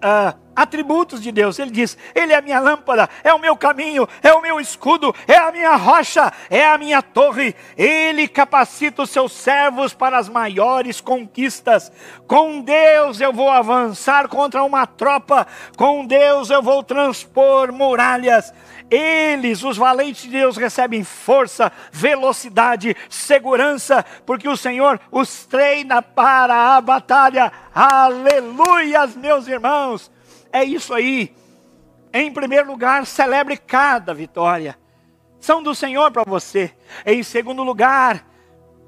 uh, 0.03 0.37
atributos 0.55 1.21
de 1.21 1.31
Deus. 1.31 1.59
Ele 1.59 1.71
diz: 1.71 1.97
Ele 2.13 2.33
é 2.33 2.37
a 2.37 2.41
minha 2.41 2.59
lâmpada, 2.59 3.09
é 3.23 3.33
o 3.33 3.39
meu 3.39 3.55
caminho, 3.55 4.07
é 4.21 4.33
o 4.33 4.41
meu 4.41 4.59
escudo, 4.59 5.13
é 5.27 5.37
a 5.37 5.51
minha 5.51 5.75
rocha, 5.75 6.31
é 6.49 6.65
a 6.65 6.77
minha 6.77 7.01
torre. 7.01 7.55
Ele 7.77 8.27
capacita 8.27 9.03
os 9.03 9.09
seus 9.09 9.31
servos 9.31 9.93
para 9.93 10.17
as 10.17 10.29
maiores 10.29 11.01
conquistas. 11.01 11.91
Com 12.27 12.61
Deus 12.61 13.19
eu 13.19 13.33
vou 13.33 13.49
avançar 13.49 14.27
contra 14.27 14.63
uma 14.63 14.85
tropa, 14.85 15.47
com 15.77 16.05
Deus 16.05 16.49
eu 16.49 16.61
vou 16.61 16.83
transpor 16.83 17.71
muralhas. 17.71 18.53
Eles, 18.89 19.63
os 19.63 19.77
valentes 19.77 20.23
de 20.23 20.31
Deus, 20.31 20.57
recebem 20.57 21.01
força, 21.01 21.71
velocidade, 21.93 22.93
segurança, 23.09 24.05
porque 24.25 24.49
o 24.49 24.57
Senhor 24.57 24.99
os 25.09 25.45
treina 25.45 26.01
para 26.01 26.75
a 26.75 26.81
batalha. 26.81 27.53
Aleluias, 27.73 29.15
meus 29.15 29.47
irmãos. 29.47 30.11
É 30.51 30.63
isso 30.63 30.93
aí. 30.93 31.33
Em 32.13 32.31
primeiro 32.31 32.67
lugar, 32.67 33.05
celebre 33.05 33.57
cada 33.57 34.13
vitória. 34.13 34.77
São 35.39 35.63
do 35.63 35.73
Senhor 35.73 36.11
para 36.11 36.23
você. 36.23 36.71
Em 37.05 37.23
segundo 37.23 37.63
lugar, 37.63 38.27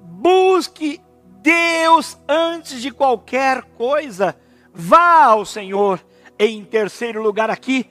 busque 0.01 1.01
Deus 1.41 2.17
antes 2.27 2.81
de 2.81 2.91
qualquer 2.91 3.63
coisa. 3.75 4.35
Vá 4.73 5.23
ao 5.25 5.45
Senhor. 5.45 6.03
Em 6.37 6.63
terceiro 6.63 7.21
lugar, 7.21 7.49
aqui, 7.49 7.89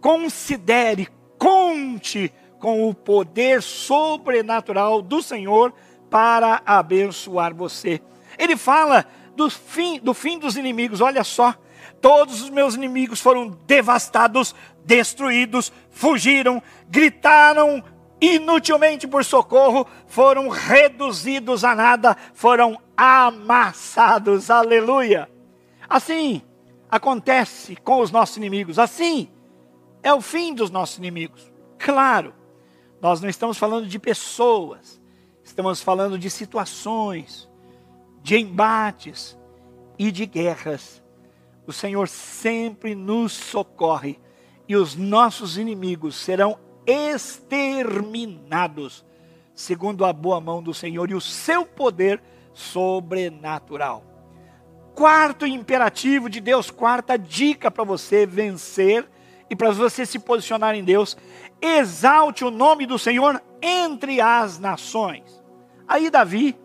considere, 0.00 1.08
conte 1.38 2.32
com 2.58 2.88
o 2.88 2.94
poder 2.94 3.62
sobrenatural 3.62 5.02
do 5.02 5.22
Senhor 5.22 5.72
para 6.10 6.62
abençoar 6.64 7.54
você. 7.54 8.00
Ele 8.38 8.56
fala 8.56 9.06
do 9.34 9.48
fim, 9.48 9.98
do 9.98 10.12
fim 10.12 10.38
dos 10.38 10.56
inimigos, 10.56 11.00
olha 11.00 11.24
só. 11.24 11.54
Todos 12.00 12.40
os 12.42 12.50
meus 12.50 12.74
inimigos 12.74 13.20
foram 13.20 13.50
devastados, 13.66 14.54
destruídos, 14.84 15.72
fugiram, 15.90 16.62
gritaram 16.88 17.82
inutilmente 18.20 19.06
por 19.06 19.24
socorro, 19.24 19.86
foram 20.06 20.48
reduzidos 20.48 21.64
a 21.64 21.74
nada, 21.74 22.16
foram 22.34 22.78
amassados. 22.96 24.50
Aleluia. 24.50 25.30
Assim 25.88 26.42
acontece 26.90 27.76
com 27.76 28.00
os 28.00 28.10
nossos 28.10 28.36
inimigos. 28.36 28.78
Assim 28.78 29.30
é 30.02 30.12
o 30.12 30.20
fim 30.20 30.54
dos 30.54 30.70
nossos 30.70 30.98
inimigos. 30.98 31.50
Claro, 31.78 32.34
nós 33.00 33.20
não 33.20 33.28
estamos 33.28 33.58
falando 33.58 33.86
de 33.86 33.98
pessoas, 33.98 35.00
estamos 35.42 35.80
falando 35.82 36.18
de 36.18 36.28
situações, 36.30 37.48
de 38.22 38.36
embates 38.36 39.38
e 39.98 40.10
de 40.10 40.26
guerras 40.26 40.99
o 41.66 41.72
Senhor 41.72 42.06
sempre 42.08 42.94
nos 42.94 43.32
socorre 43.32 44.18
e 44.68 44.76
os 44.76 44.94
nossos 44.96 45.56
inimigos 45.58 46.16
serão 46.16 46.58
exterminados, 46.86 49.04
segundo 49.54 50.04
a 50.04 50.12
boa 50.12 50.40
mão 50.40 50.62
do 50.62 50.72
Senhor 50.72 51.10
e 51.10 51.14
o 51.14 51.20
seu 51.20 51.66
poder 51.66 52.22
sobrenatural. 52.54 54.04
Quarto 54.94 55.44
imperativo 55.46 56.28
de 56.28 56.40
Deus, 56.40 56.70
quarta 56.70 57.16
dica 57.16 57.70
para 57.70 57.84
você 57.84 58.26
vencer 58.26 59.08
e 59.48 59.56
para 59.56 59.70
você 59.70 60.04
se 60.06 60.18
posicionar 60.18 60.74
em 60.74 60.84
Deus, 60.84 61.16
exalte 61.60 62.44
o 62.44 62.50
nome 62.50 62.86
do 62.86 62.98
Senhor 62.98 63.42
entre 63.60 64.20
as 64.20 64.58
nações. 64.58 65.42
Aí 65.86 66.10
Davi, 66.10 66.56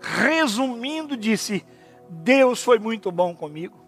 resumindo, 0.00 1.16
disse: 1.16 1.64
Deus 2.08 2.62
foi 2.62 2.78
muito 2.78 3.10
bom 3.10 3.34
comigo 3.34 3.87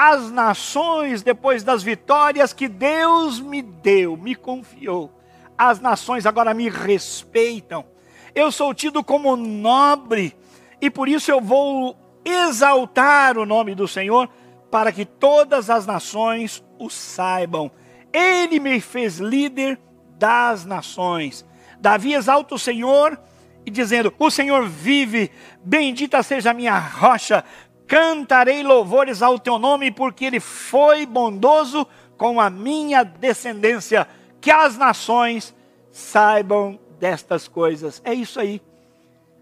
as 0.00 0.30
nações, 0.30 1.24
depois 1.24 1.64
das 1.64 1.82
vitórias 1.82 2.52
que 2.52 2.68
Deus 2.68 3.40
me 3.40 3.60
deu, 3.60 4.16
me 4.16 4.36
confiou, 4.36 5.10
as 5.58 5.80
nações 5.80 6.24
agora 6.24 6.54
me 6.54 6.68
respeitam. 6.68 7.84
Eu 8.32 8.52
sou 8.52 8.72
tido 8.72 9.02
como 9.02 9.34
nobre 9.34 10.36
e 10.80 10.88
por 10.88 11.08
isso 11.08 11.32
eu 11.32 11.40
vou 11.40 11.96
exaltar 12.24 13.36
o 13.36 13.44
nome 13.44 13.74
do 13.74 13.88
Senhor 13.88 14.30
para 14.70 14.92
que 14.92 15.04
todas 15.04 15.68
as 15.68 15.84
nações 15.84 16.62
o 16.78 16.88
saibam. 16.88 17.68
Ele 18.12 18.60
me 18.60 18.80
fez 18.80 19.18
líder 19.18 19.80
das 20.16 20.64
nações. 20.64 21.44
Davi 21.80 22.14
exalta 22.14 22.54
o 22.54 22.58
Senhor 22.58 23.20
e 23.66 23.70
dizendo: 23.70 24.14
O 24.16 24.30
Senhor 24.30 24.64
vive, 24.68 25.30
bendita 25.64 26.22
seja 26.22 26.52
a 26.52 26.54
minha 26.54 26.78
rocha, 26.78 27.44
Cantarei 27.88 28.62
louvores 28.62 29.22
ao 29.22 29.38
teu 29.38 29.58
nome, 29.58 29.90
porque 29.90 30.26
ele 30.26 30.40
foi 30.40 31.06
bondoso 31.06 31.86
com 32.18 32.38
a 32.38 32.50
minha 32.50 33.02
descendência. 33.02 34.06
Que 34.42 34.50
as 34.50 34.76
nações 34.76 35.54
saibam 35.90 36.78
destas 37.00 37.48
coisas. 37.48 38.02
É 38.04 38.12
isso 38.12 38.38
aí. 38.38 38.60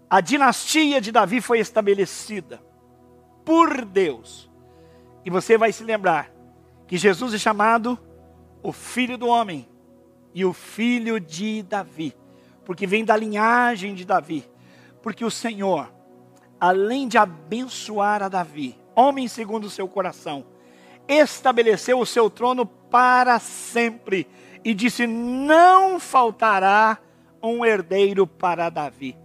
A 0.09 0.21
dinastia 0.21 1.01
de 1.01 1.11
Davi 1.11 1.41
foi 1.41 1.59
estabelecida 1.59 2.61
por 3.43 3.83
Deus. 3.83 4.49
E 5.25 5.29
você 5.29 5.57
vai 5.57 5.73
se 5.73 5.83
lembrar 5.83 6.31
que 6.87 6.95
Jesus 6.95 7.33
é 7.33 7.37
chamado 7.37 7.99
o 8.63 8.71
Filho 8.71 9.17
do 9.17 9.27
Homem 9.27 9.67
e 10.33 10.45
o 10.45 10.53
Filho 10.53 11.19
de 11.19 11.63
Davi, 11.63 12.15
porque 12.63 12.87
vem 12.87 13.03
da 13.03 13.17
linhagem 13.17 13.93
de 13.93 14.05
Davi. 14.05 14.49
Porque 15.01 15.25
o 15.25 15.31
Senhor 15.31 15.91
além 16.59 17.07
de 17.07 17.17
abençoar 17.17 18.23
a 18.23 18.29
Davi, 18.29 18.77
homem 18.95 19.27
segundo 19.27 19.65
o 19.65 19.69
seu 19.69 19.87
coração, 19.87 20.45
estabeleceu 21.07 21.99
o 21.99 22.05
seu 22.05 22.29
trono 22.29 22.65
para 22.65 23.39
sempre 23.39 24.27
e 24.63 24.73
disse: 24.73 25.07
Não 25.07 25.99
faltará 25.99 26.97
um 27.41 27.65
herdeiro 27.65 28.25
para 28.25 28.69
Davi. 28.69 29.17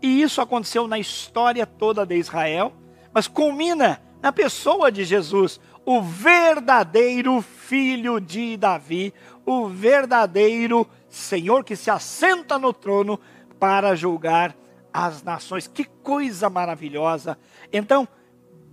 E 0.00 0.22
isso 0.22 0.40
aconteceu 0.40 0.86
na 0.86 0.98
história 0.98 1.66
toda 1.66 2.06
de 2.06 2.16
Israel, 2.16 2.72
mas 3.12 3.26
culmina 3.26 4.00
na 4.22 4.32
pessoa 4.32 4.90
de 4.90 5.04
Jesus, 5.04 5.60
o 5.84 6.02
verdadeiro 6.02 7.40
filho 7.42 8.20
de 8.20 8.56
Davi, 8.56 9.14
o 9.44 9.68
verdadeiro 9.68 10.86
Senhor 11.08 11.64
que 11.64 11.76
se 11.76 11.90
assenta 11.90 12.58
no 12.58 12.72
trono 12.72 13.20
para 13.58 13.94
julgar 13.94 14.54
as 14.96 15.22
nações. 15.22 15.68
Que 15.68 15.84
coisa 15.84 16.48
maravilhosa! 16.48 17.38
Então, 17.70 18.08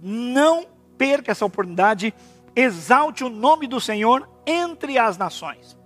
não 0.01 0.65
perca 0.97 1.31
essa 1.31 1.45
oportunidade 1.45 2.13
exalte 2.55 3.23
o 3.25 3.29
nome 3.29 3.67
do 3.67 3.81
Senhor 3.81 4.29
entre 4.45 4.97
as 4.97 5.17
nações. 5.17 5.77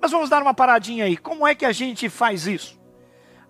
Mas 0.00 0.12
vamos 0.12 0.30
dar 0.30 0.42
uma 0.42 0.54
paradinha 0.54 1.06
aí. 1.06 1.16
Como 1.16 1.46
é 1.46 1.54
que 1.56 1.64
a 1.64 1.72
gente 1.72 2.08
faz 2.08 2.46
isso? 2.46 2.78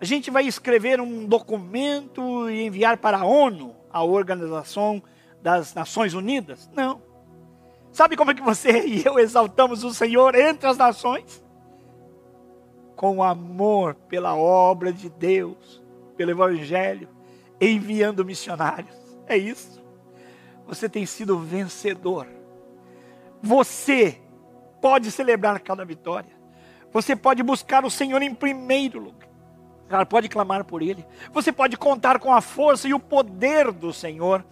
A 0.00 0.04
gente 0.04 0.30
vai 0.30 0.46
escrever 0.46 0.98
um 0.98 1.26
documento 1.26 2.48
e 2.48 2.62
enviar 2.62 2.96
para 2.96 3.18
a 3.18 3.24
ONU, 3.24 3.76
a 3.92 4.02
Organização 4.02 5.02
das 5.42 5.74
Nações 5.74 6.14
Unidas? 6.14 6.70
Não. 6.72 7.02
Sabe 7.92 8.16
como 8.16 8.30
é 8.30 8.34
que 8.34 8.42
você 8.42 8.80
e 8.86 9.04
eu 9.04 9.18
exaltamos 9.18 9.84
o 9.84 9.92
Senhor 9.92 10.34
entre 10.34 10.66
as 10.66 10.78
nações? 10.78 11.44
Com 12.96 13.22
amor 13.22 13.94
pela 14.08 14.34
obra 14.34 14.92
de 14.92 15.10
Deus, 15.10 15.79
pelo 16.20 16.32
Evangelho, 16.32 17.08
enviando 17.58 18.26
missionários. 18.26 18.94
É 19.26 19.38
isso. 19.38 19.82
Você 20.66 20.86
tem 20.86 21.06
sido 21.06 21.38
vencedor. 21.38 22.26
Você 23.42 24.20
pode 24.82 25.10
celebrar 25.10 25.58
cada 25.60 25.82
vitória. 25.82 26.28
Você 26.92 27.16
pode 27.16 27.42
buscar 27.42 27.86
o 27.86 27.90
Senhor 27.90 28.20
em 28.20 28.34
primeiro 28.34 29.00
lugar. 29.00 30.04
Pode 30.04 30.28
clamar 30.28 30.62
por 30.62 30.82
Ele. 30.82 31.06
Você 31.32 31.50
pode 31.50 31.78
contar 31.78 32.18
com 32.18 32.34
a 32.34 32.42
força 32.42 32.86
e 32.86 32.92
o 32.92 33.00
poder 33.00 33.72
do 33.72 33.90
Senhor. 33.90 34.44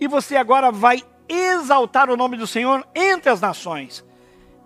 E 0.00 0.08
você 0.08 0.36
agora 0.36 0.72
vai 0.72 1.02
exaltar 1.28 2.08
o 2.08 2.16
nome 2.16 2.38
do 2.38 2.46
Senhor 2.46 2.82
entre 2.94 3.28
as 3.28 3.42
nações. 3.42 4.02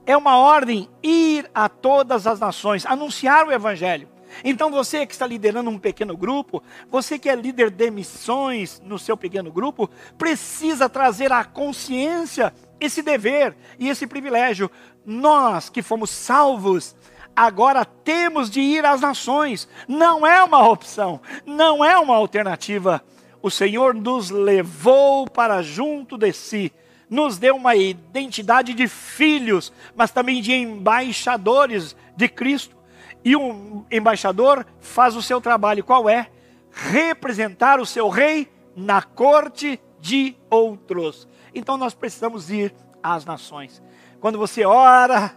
É 0.07 0.17
uma 0.17 0.38
ordem 0.38 0.88
ir 1.03 1.51
a 1.53 1.69
todas 1.69 2.29
as 2.29 2.38
nações, 2.38 2.87
anunciar 2.87 3.45
o 3.45 3.51
Evangelho. 3.51 4.13
Então 4.42 4.70
você 4.70 5.07
que 5.07 5.12
está 5.12 5.27
liderando 5.27 5.70
um 5.70 5.79
pequeno 5.79 6.16
grupo, 6.16 6.62
você 6.90 7.18
que 7.18 7.29
é 7.29 7.35
líder 7.35 7.70
de 7.70 7.90
missões 7.90 8.83
no 8.85 8.99
seu 8.99 9.16
pequeno 9.16 9.53
grupo, 9.53 9.90
precisa 10.16 10.88
trazer 10.88 11.33
à 11.33 11.44
consciência 11.44 12.53
esse 12.81 13.03
dever 13.03 13.57
e 13.79 13.88
esse 13.88 14.07
privilégio. 14.07 14.70
Nós 15.05 15.68
que 15.68 15.83
fomos 15.83 16.11
salvos, 16.11 16.97
agora 17.37 17.85
temos 17.85 18.51
de 18.51 18.61
ir 18.61 18.85
às 18.85 19.01
nações. 19.01 19.68
Não 19.87 20.27
é 20.27 20.42
uma 20.42 20.68
opção, 20.68 21.20
não 21.47 21.85
é 21.85 21.99
uma 21.99 22.16
alternativa 22.16 23.03
o 23.44 23.51
Senhor 23.51 23.92
nos 23.92 24.31
levou 24.31 25.29
para 25.29 25.61
junto 25.61 26.16
de 26.16 26.33
si, 26.33 26.73
nos 27.11 27.37
deu 27.37 27.57
uma 27.57 27.77
identidade 27.77 28.73
de 28.73 28.88
filhos, 28.88 29.70
mas 29.94 30.11
também 30.11 30.40
de 30.40 30.55
embaixadores 30.55 31.94
de 32.16 32.27
Cristo. 32.27 32.75
E 33.24 33.34
um 33.34 33.84
embaixador 33.90 34.66
faz 34.80 35.16
o 35.16 35.22
seu 35.22 35.40
trabalho, 35.40 35.84
qual 35.84 36.08
é? 36.08 36.30
Representar 36.70 37.80
o 37.80 37.87
seu 37.87 38.08
rei 38.08 38.52
na 38.76 39.02
corte 39.02 39.80
de 40.00 40.37
outros. 40.50 41.26
Então 41.54 41.76
nós 41.76 41.94
precisamos 41.94 42.50
ir 42.50 42.74
às 43.02 43.24
nações. 43.24 43.82
Quando 44.20 44.38
você 44.38 44.64
ora 44.64 45.34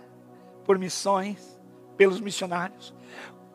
por 0.65 0.77
missões, 0.77 1.57
pelos 1.95 2.19
missionários, 2.19 2.93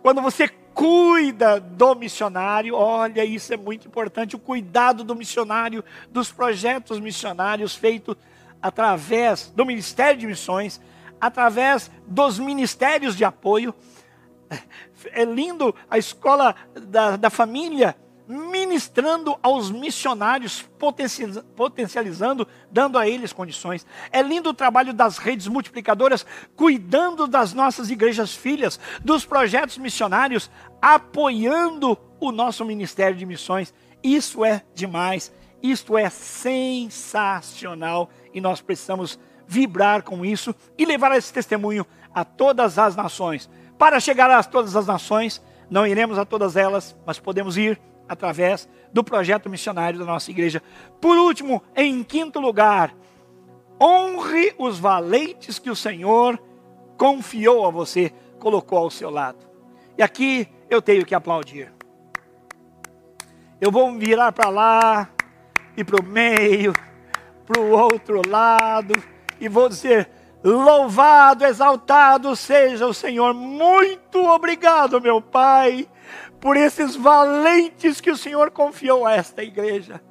quando 0.03 0.23
você 0.23 0.49
cuida 0.75 1.61
do 1.61 1.95
missionário. 1.95 2.75
Olha, 2.75 3.25
isso 3.25 3.53
é 3.53 3.57
muito 3.57 3.87
importante, 3.87 4.37
o 4.37 4.39
cuidado 4.39 5.05
do 5.05 5.15
missionário, 5.15 5.85
dos 6.11 6.33
projetos 6.33 6.99
missionários 6.99 7.75
feitos 7.75 8.17
através 8.61 9.53
do 9.55 9.67
Ministério 9.67 10.21
de 10.21 10.27
Missões, 10.27 10.81
através 11.21 11.91
dos 12.07 12.39
ministérios 12.39 13.17
de 13.17 13.25
apoio. 13.25 13.75
É 15.13 15.25
lindo 15.25 15.75
a 15.91 15.99
escola 15.99 16.55
da, 16.75 17.17
da 17.17 17.29
família 17.29 17.97
ministrando 18.29 19.37
aos 19.43 19.69
missionários, 19.71 20.65
potencializando, 21.57 22.47
dando 22.71 22.97
a 22.97 23.09
eles 23.09 23.33
condições. 23.33 23.85
É 24.11 24.23
lindo 24.23 24.51
o 24.51 24.55
trabalho 24.55 24.95
das 24.95 25.19
redes 25.19 25.49
multiplicadoras, 25.49 26.25
cuidando 26.57 27.27
das 27.27 27.53
nossas 27.53 27.91
igrejas 27.91 28.35
filhas, 28.35 28.81
dos 29.05 29.27
projetos 29.27 29.77
missionários, 29.77 30.51
apoiando 30.81 31.99
o 32.21 32.33
nosso 32.33 32.65
ministério 32.65 33.17
de 33.17 33.27
missões. 33.27 33.75
Isso 34.03 34.45
é 34.45 34.63
demais, 34.75 35.33
isto 35.63 35.99
é 35.99 36.09
sensacional 36.09 38.09
e 38.33 38.41
nós 38.41 38.61
precisamos 38.61 39.19
vibrar 39.47 40.03
com 40.03 40.25
isso 40.25 40.55
e 40.79 40.87
levar 40.87 41.17
esse 41.17 41.33
testemunho 41.33 41.87
a 42.15 42.25
todas 42.25 42.79
as 42.79 42.97
nações. 42.97 43.51
Para 43.83 43.99
chegar 43.99 44.31
a 44.31 44.45
todas 44.45 44.77
as 44.77 44.87
nações, 44.87 45.43
não 45.69 45.85
iremos 45.85 46.17
a 46.17 46.25
todas 46.25 46.55
elas, 46.55 46.97
mas 47.05 47.19
podemos 47.19 47.57
ir 47.57 47.81
através 48.09 48.69
do 48.93 49.03
projeto 49.03 49.51
missionário 49.51 49.99
da 49.99 50.05
nossa 50.05 50.31
igreja. 50.31 50.63
Por 51.01 51.19
último, 51.19 51.61
em 51.75 52.05
quinto 52.05 52.39
lugar, 52.39 52.95
honre 53.83 54.55
os 54.57 54.79
valentes 54.79 55.59
que 55.59 55.69
o 55.69 55.75
Senhor 55.75 56.41
confiou 56.97 57.67
a 57.67 57.71
você, 57.73 58.13
colocou 58.39 58.79
ao 58.79 58.89
seu 58.89 59.11
lado. 59.11 59.45
E 59.99 60.03
aqui 60.05 60.47
eu 60.71 60.81
tenho 60.81 61.05
que 61.05 61.13
aplaudir. 61.13 61.73
Eu 63.61 63.73
vou 63.73 63.99
virar 63.99 64.31
para 64.31 64.49
lá 64.49 65.11
e 65.77 65.83
para 65.83 66.01
o 66.01 66.05
meio, 66.05 66.73
para 67.45 67.61
o 67.61 67.73
outro 67.73 68.23
lado, 68.29 68.95
e 69.41 69.49
vou 69.49 69.69
dizer: 69.69 70.09
Louvado, 70.45 71.45
exaltado 71.45 72.35
seja 72.35 72.87
o 72.87 72.95
Senhor. 72.95 73.33
Muito 73.33 74.19
obrigado, 74.27 75.01
meu 75.01 75.21
Pai, 75.21 75.89
por 76.41 76.57
esses 76.57 76.97
valentes 76.97 78.01
que 78.01 78.11
o 78.11 78.17
Senhor 78.17 78.51
confiou 78.51 79.07
a 79.07 79.13
esta 79.13 79.43
igreja. 79.43 80.03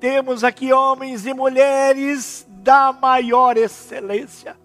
Temos 0.00 0.42
aqui 0.42 0.72
homens 0.72 1.24
e 1.24 1.32
mulheres 1.32 2.46
da 2.48 2.92
maior 2.92 3.56
excelência. 3.56 4.56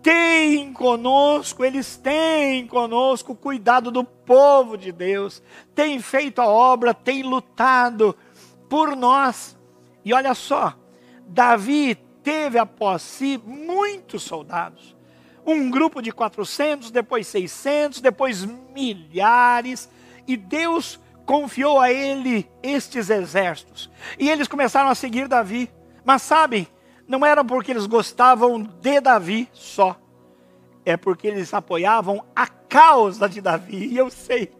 Tem 0.00 0.72
conosco, 0.72 1.64
eles 1.64 1.96
têm 1.96 2.66
conosco 2.66 3.34
cuidado 3.34 3.90
do 3.90 4.04
povo 4.04 4.76
de 4.76 4.90
Deus, 4.90 5.42
têm 5.74 6.00
feito 6.00 6.40
a 6.40 6.46
obra, 6.46 6.94
têm 6.94 7.22
lutado 7.22 8.16
por 8.68 8.96
nós. 8.96 9.56
E 10.04 10.12
olha 10.12 10.34
só, 10.34 10.74
Davi 11.26 11.96
teve 12.22 12.58
após 12.58 13.02
si 13.02 13.40
muitos 13.44 14.22
soldados. 14.22 14.96
Um 15.44 15.70
grupo 15.70 16.00
de 16.00 16.12
400, 16.12 16.90
depois 16.90 17.26
600, 17.26 18.00
depois 18.00 18.44
milhares 18.44 19.90
e 20.26 20.36
Deus 20.36 21.00
confiou 21.26 21.80
a 21.80 21.92
ele 21.92 22.48
estes 22.62 23.10
exércitos. 23.10 23.90
E 24.18 24.30
eles 24.30 24.48
começaram 24.48 24.88
a 24.88 24.94
seguir 24.94 25.28
Davi. 25.28 25.70
Mas 26.04 26.22
sabem, 26.22 26.66
não 27.06 27.24
era 27.24 27.44
porque 27.44 27.70
eles 27.70 27.86
gostavam 27.86 28.62
de 28.62 29.00
Davi 29.00 29.48
só. 29.52 29.96
É 30.84 30.96
porque 30.96 31.26
eles 31.26 31.52
apoiavam 31.54 32.24
a 32.34 32.46
causa 32.46 33.28
de 33.28 33.40
Davi. 33.40 33.88
E 33.88 33.96
eu 33.96 34.10
sei 34.10 34.52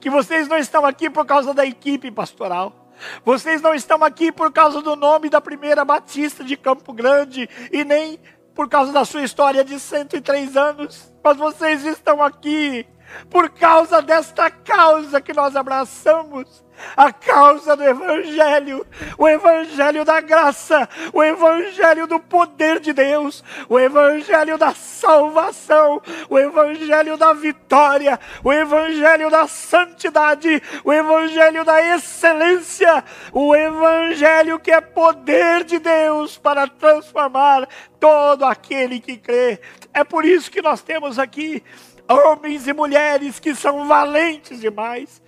que 0.00 0.10
vocês 0.10 0.48
não 0.48 0.56
estão 0.56 0.84
aqui 0.84 1.10
por 1.10 1.26
causa 1.26 1.52
da 1.52 1.66
equipe 1.66 2.10
pastoral. 2.10 2.87
Vocês 3.24 3.60
não 3.60 3.74
estão 3.74 4.02
aqui 4.04 4.32
por 4.32 4.52
causa 4.52 4.82
do 4.82 4.96
nome 4.96 5.28
da 5.28 5.40
primeira 5.40 5.84
Batista 5.84 6.42
de 6.42 6.56
Campo 6.56 6.92
Grande 6.92 7.48
e 7.72 7.84
nem 7.84 8.18
por 8.54 8.68
causa 8.68 8.92
da 8.92 9.04
sua 9.04 9.22
história 9.22 9.64
de 9.64 9.78
103 9.78 10.56
anos, 10.56 11.12
mas 11.22 11.36
vocês 11.36 11.84
estão 11.84 12.22
aqui 12.22 12.84
por 13.30 13.50
causa 13.50 14.00
desta 14.00 14.50
causa 14.50 15.20
que 15.20 15.32
nós 15.32 15.56
abraçamos, 15.56 16.64
a 16.96 17.12
causa 17.12 17.76
do 17.76 17.82
Evangelho, 17.82 18.86
o 19.16 19.28
Evangelho 19.28 20.04
da 20.04 20.20
graça, 20.20 20.88
o 21.12 21.22
Evangelho 21.22 22.06
do 22.06 22.20
poder 22.20 22.80
de 22.80 22.92
Deus, 22.92 23.42
o 23.68 23.78
Evangelho 23.78 24.56
da 24.56 24.72
salvação, 24.74 26.00
o 26.28 26.38
Evangelho 26.38 27.16
da 27.16 27.32
vitória, 27.32 28.18
o 28.44 28.52
Evangelho 28.52 29.30
da 29.30 29.46
santidade, 29.46 30.62
o 30.84 30.92
Evangelho 30.92 31.64
da 31.64 31.82
excelência, 31.82 33.04
o 33.32 33.54
Evangelho 33.54 34.58
que 34.58 34.70
é 34.70 34.80
poder 34.80 35.64
de 35.64 35.78
Deus 35.78 36.38
para 36.38 36.66
transformar 36.66 37.68
todo 37.98 38.44
aquele 38.44 39.00
que 39.00 39.16
crê. 39.16 39.60
É 39.92 40.04
por 40.04 40.24
isso 40.24 40.50
que 40.50 40.62
nós 40.62 40.80
temos 40.80 41.18
aqui 41.18 41.62
homens 42.08 42.66
e 42.66 42.72
mulheres 42.72 43.38
que 43.38 43.54
são 43.54 43.86
valentes 43.86 44.60
demais. 44.60 45.22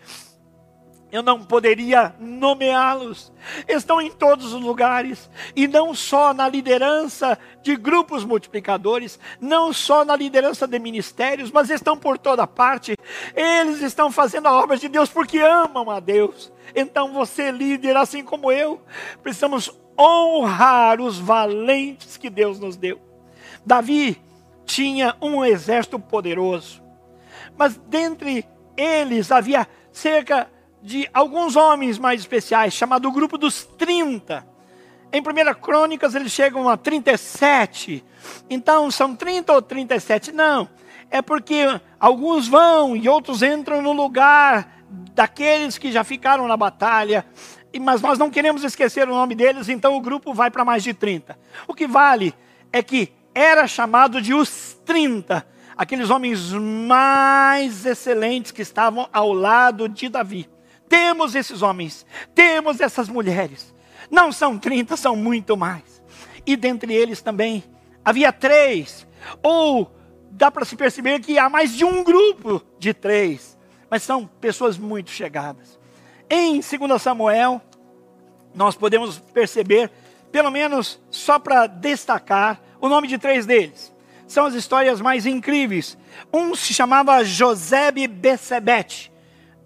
Eu 1.12 1.23
não 1.23 1.43
poderia 1.43 2.14
nomeá-los. 2.21 3.33
Estão 3.66 4.01
em 4.01 4.11
todos 4.12 4.53
os 4.53 4.62
lugares. 4.62 5.29
E 5.57 5.66
não 5.66 5.93
só 5.93 6.33
na 6.33 6.49
liderança 6.49 7.37
de 7.62 7.75
grupos 7.75 8.25
multiplicadores, 8.25 9.19
não 9.40 9.73
só 9.73 10.05
na 10.05 10.14
liderança 10.14 10.69
de 10.69 10.79
ministérios, 10.79 11.51
mas 11.51 11.69
estão 11.69 11.97
por 11.97 12.16
toda 12.16 12.47
parte. 12.47 12.95
Eles 13.35 13.83
estão 13.83 14.12
fazendo 14.12 14.47
a 14.47 14.53
obra 14.53 14.77
de 14.77 14.88
Deus 14.88 15.11
porque 15.11 15.38
amam 15.38 15.90
a 15.90 15.99
Deus. 15.99 16.53
Então 16.77 17.12
você, 17.12 17.51
líder, 17.51 17.97
assim 17.97 18.23
como 18.23 18.53
eu, 18.53 18.81
precisamos 19.21 19.77
honrar 19.99 21.01
os 21.01 21.19
valentes 21.19 22.16
que 22.16 22.31
Deus 22.31 22.61
nos 22.61 22.77
deu. 22.77 23.01
Davi 23.66 24.30
tinha 24.70 25.16
um 25.20 25.44
exército 25.44 25.98
poderoso. 25.98 26.83
Mas 27.56 27.76
dentre 27.88 28.46
eles 28.76 29.30
havia 29.33 29.66
cerca 29.92 30.48
de 30.83 31.09
alguns 31.12 31.56
homens 31.56 31.98
mais 31.98 32.20
especiais, 32.20 32.72
chamado 32.72 33.09
o 33.09 33.12
grupo 33.12 33.37
dos 33.37 33.64
30. 33.64 34.46
Em 35.12 35.20
1 35.20 35.54
Crônicas 35.61 36.14
eles 36.14 36.33
chegam 36.33 36.68
a 36.68 36.76
37. 36.76 38.04
Então 38.48 38.90
são 38.90 39.14
30 39.14 39.52
ou 39.52 39.61
37? 39.61 40.33
Não. 40.33 40.68
É 41.11 41.20
porque 41.20 41.64
alguns 41.98 42.46
vão 42.46 42.96
e 42.96 43.09
outros 43.09 43.42
entram 43.42 43.83
no 43.83 43.92
lugar 43.92 44.85
daqueles 45.12 45.76
que 45.76 45.90
já 45.90 46.04
ficaram 46.04 46.46
na 46.46 46.56
batalha. 46.56 47.26
Mas 47.80 48.00
nós 48.00 48.18
não 48.18 48.30
queremos 48.30 48.62
esquecer 48.62 49.09
o 49.09 49.14
nome 49.14 49.35
deles, 49.35 49.68
então 49.68 49.96
o 49.96 50.00
grupo 50.00 50.33
vai 50.33 50.50
para 50.50 50.64
mais 50.64 50.83
de 50.83 50.94
30. 50.94 51.37
O 51.66 51.74
que 51.74 51.87
vale 51.87 52.33
é 52.72 52.83
que 52.83 53.12
era 53.35 53.66
chamado 53.66 54.21
de 54.21 54.35
os 54.35 54.79
30, 54.85 55.47
aqueles 55.77 56.11
homens 56.11 56.53
mais 56.53 57.87
excelentes 57.87 58.53
que 58.53 58.62
estavam 58.62 59.09
ao 59.12 59.33
lado 59.33 59.88
de 59.88 60.09
Davi. 60.09 60.49
Temos 60.88 61.35
esses 61.35 61.62
homens, 61.62 62.05
temos 62.35 62.81
essas 62.81 63.09
mulheres. 63.09 63.75
Não 64.11 64.33
são 64.33 64.59
30, 64.59 64.97
são 64.97 65.14
muito 65.14 65.57
mais. 65.57 66.03
E 66.45 66.57
dentre 66.57 66.93
eles 66.93 67.23
também 67.23 67.62
havia 68.05 68.33
três, 68.33 69.07
ou 69.43 69.95
dá 70.31 70.51
para 70.51 70.64
se 70.64 70.75
perceber 70.75 71.21
que 71.21 71.38
há 71.38 71.49
mais 71.49 71.75
de 71.75 71.85
um 71.85 72.03
grupo 72.03 72.62
de 72.79 72.93
três, 72.93 73.59
mas 73.88 74.03
são 74.03 74.27
pessoas 74.27 74.79
muito 74.79 75.11
chegadas. 75.11 75.79
Em 76.29 76.61
2 76.61 77.03
Samuel, 77.03 77.61
nós 78.55 78.75
podemos 78.75 79.19
perceber, 79.19 79.90
pelo 80.33 80.51
menos 80.51 81.01
só 81.11 81.38
para 81.38 81.66
destacar, 81.66 82.61
o 82.81 82.88
nome 82.88 83.09
de 83.09 83.19
três 83.19 83.47
deles. 83.47 83.95
São 84.27 84.47
as 84.47 84.55
histórias 84.55 85.01
mais 85.01 85.27
incríveis. 85.27 85.99
Um 86.33 86.55
se 86.55 86.73
chamava 86.73 87.25
Josebe 87.25 88.07
Becebete. 88.07 89.12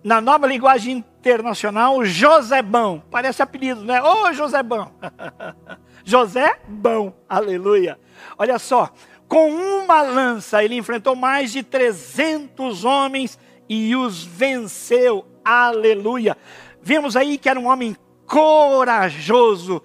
Na 0.03 0.21
nova 0.21 0.47
linguagem 0.47 1.05
internacional, 1.21 2.05
Josebão. 2.05 3.03
Parece 3.11 3.43
apelido, 3.43 3.85
né? 3.85 4.03
Ô, 4.03 4.25
oh, 4.25 4.33
Josebão. 4.33 4.93
José 6.05 6.59
Bão. 6.69 7.15
Aleluia. 7.29 7.99
Olha 8.39 8.59
só. 8.59 8.93
Com 9.27 9.51
uma 9.51 10.03
lança, 10.03 10.63
ele 10.63 10.77
enfrentou 10.77 11.17
mais 11.17 11.51
de 11.51 11.63
300 11.63 12.85
homens 12.85 13.39
e 13.69 13.97
os 13.97 14.23
venceu. 14.23 15.27
Aleluia. 15.45 16.37
Vemos 16.83 17.17
aí 17.17 17.39
que 17.39 17.49
era 17.49 17.59
um 17.59 17.67
homem 17.67 17.97
corajoso. 18.27 19.83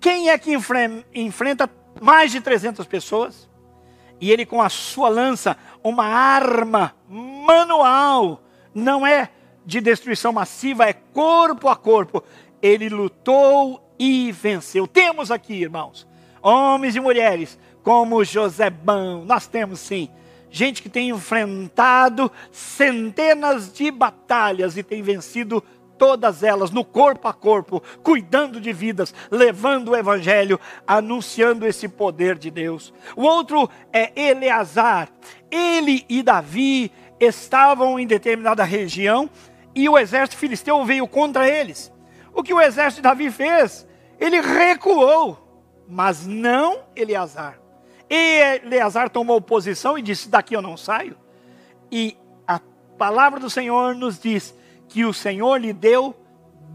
Quem 0.00 0.30
é 0.30 0.38
que 0.38 0.52
enfrenta 1.14 1.68
mais 2.02 2.32
de 2.32 2.40
300 2.40 2.86
pessoas? 2.86 3.48
E 4.20 4.30
ele 4.30 4.44
com 4.44 4.60
a 4.60 4.68
sua 4.68 5.08
lança, 5.08 5.56
uma 5.82 6.04
arma 6.04 6.94
manual, 7.08 8.42
não 8.74 9.06
é 9.06 9.30
de 9.64 9.80
destruição 9.80 10.32
massiva, 10.32 10.84
é 10.88 10.92
corpo 10.92 11.68
a 11.68 11.76
corpo. 11.76 12.22
Ele 12.60 12.88
lutou 12.88 13.82
e 13.98 14.30
venceu. 14.32 14.86
Temos 14.86 15.30
aqui, 15.30 15.54
irmãos, 15.54 16.06
homens 16.42 16.94
e 16.94 17.00
mulheres 17.00 17.58
como 17.82 18.24
Josebão, 18.24 19.24
nós 19.24 19.46
temos 19.46 19.80
sim. 19.80 20.08
Gente 20.50 20.82
que 20.82 20.88
tem 20.88 21.08
enfrentado 21.08 22.30
centenas 22.50 23.72
de 23.72 23.90
batalhas 23.90 24.76
e 24.76 24.82
tem 24.82 25.02
vencido 25.02 25.64
todas 26.02 26.42
elas 26.42 26.72
no 26.72 26.84
corpo 26.84 27.28
a 27.28 27.32
corpo, 27.32 27.80
cuidando 28.02 28.60
de 28.60 28.72
vidas, 28.72 29.14
levando 29.30 29.92
o 29.92 29.96
evangelho, 29.96 30.58
anunciando 30.84 31.64
esse 31.64 31.86
poder 31.86 32.36
de 32.36 32.50
Deus. 32.50 32.92
O 33.14 33.22
outro 33.22 33.70
é 33.92 34.10
Eleazar. 34.20 35.08
Ele 35.48 36.04
e 36.08 36.20
Davi 36.20 36.90
estavam 37.20 38.00
em 38.00 38.06
determinada 38.08 38.64
região 38.64 39.30
e 39.76 39.88
o 39.88 39.96
exército 39.96 40.36
filisteu 40.38 40.84
veio 40.84 41.06
contra 41.06 41.48
eles. 41.48 41.92
O 42.34 42.42
que 42.42 42.52
o 42.52 42.60
exército 42.60 42.96
de 42.96 43.02
Davi 43.02 43.30
fez? 43.30 43.86
Ele 44.18 44.40
recuou, 44.40 45.38
mas 45.88 46.26
não 46.26 46.80
Eleazar. 46.96 47.60
Eleazar 48.10 49.08
tomou 49.08 49.40
posição 49.40 49.96
e 49.96 50.02
disse: 50.02 50.28
Daqui 50.28 50.54
eu 50.56 50.62
não 50.62 50.76
saio. 50.76 51.16
E 51.92 52.16
a 52.44 52.60
palavra 52.98 53.38
do 53.38 53.48
Senhor 53.48 53.94
nos 53.94 54.18
diz 54.18 54.52
que 54.92 55.06
o 55.06 55.14
Senhor 55.14 55.56
lhe 55.56 55.72
deu 55.72 56.14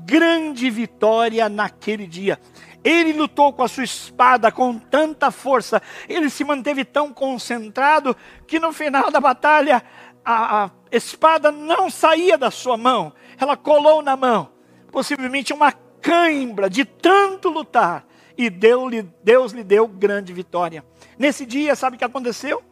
grande 0.04 0.72
vitória 0.72 1.48
naquele 1.48 2.08
dia. 2.08 2.40
Ele 2.84 3.14
lutou 3.14 3.54
com 3.54 3.62
a 3.62 3.68
sua 3.68 3.84
espada 3.84 4.52
com 4.52 4.80
tanta 4.80 5.30
força, 5.30 5.80
ele 6.10 6.28
se 6.28 6.44
manteve 6.44 6.84
tão 6.84 7.14
concentrado 7.14 8.18
que 8.48 8.60
no 8.60 8.74
final 8.74 9.12
da 9.12 9.22
batalha 9.22 9.84
a, 10.26 10.64
a 10.64 10.72
espada 10.92 11.52
não 11.52 11.92
saía 11.92 12.40
da 12.40 12.50
sua 12.50 12.76
mão, 12.76 13.14
ela 13.38 13.56
colou 13.56 14.02
na 14.02 14.18
mão, 14.18 14.50
possivelmente 14.92 15.54
uma 15.54 15.72
cãibra 16.02 16.72
de 16.72 16.86
tanto 16.86 17.50
lutar, 17.50 18.04
e 18.36 18.50
Deus 18.50 18.92
lhe, 18.92 19.04
Deus 19.24 19.52
lhe 19.52 19.64
deu 19.64 19.88
grande 19.88 20.34
vitória. 20.34 20.84
Nesse 21.20 21.46
dia, 21.46 21.76
sabe 21.76 21.96
o 21.96 22.00
que 22.00 22.06
aconteceu? 22.06 22.64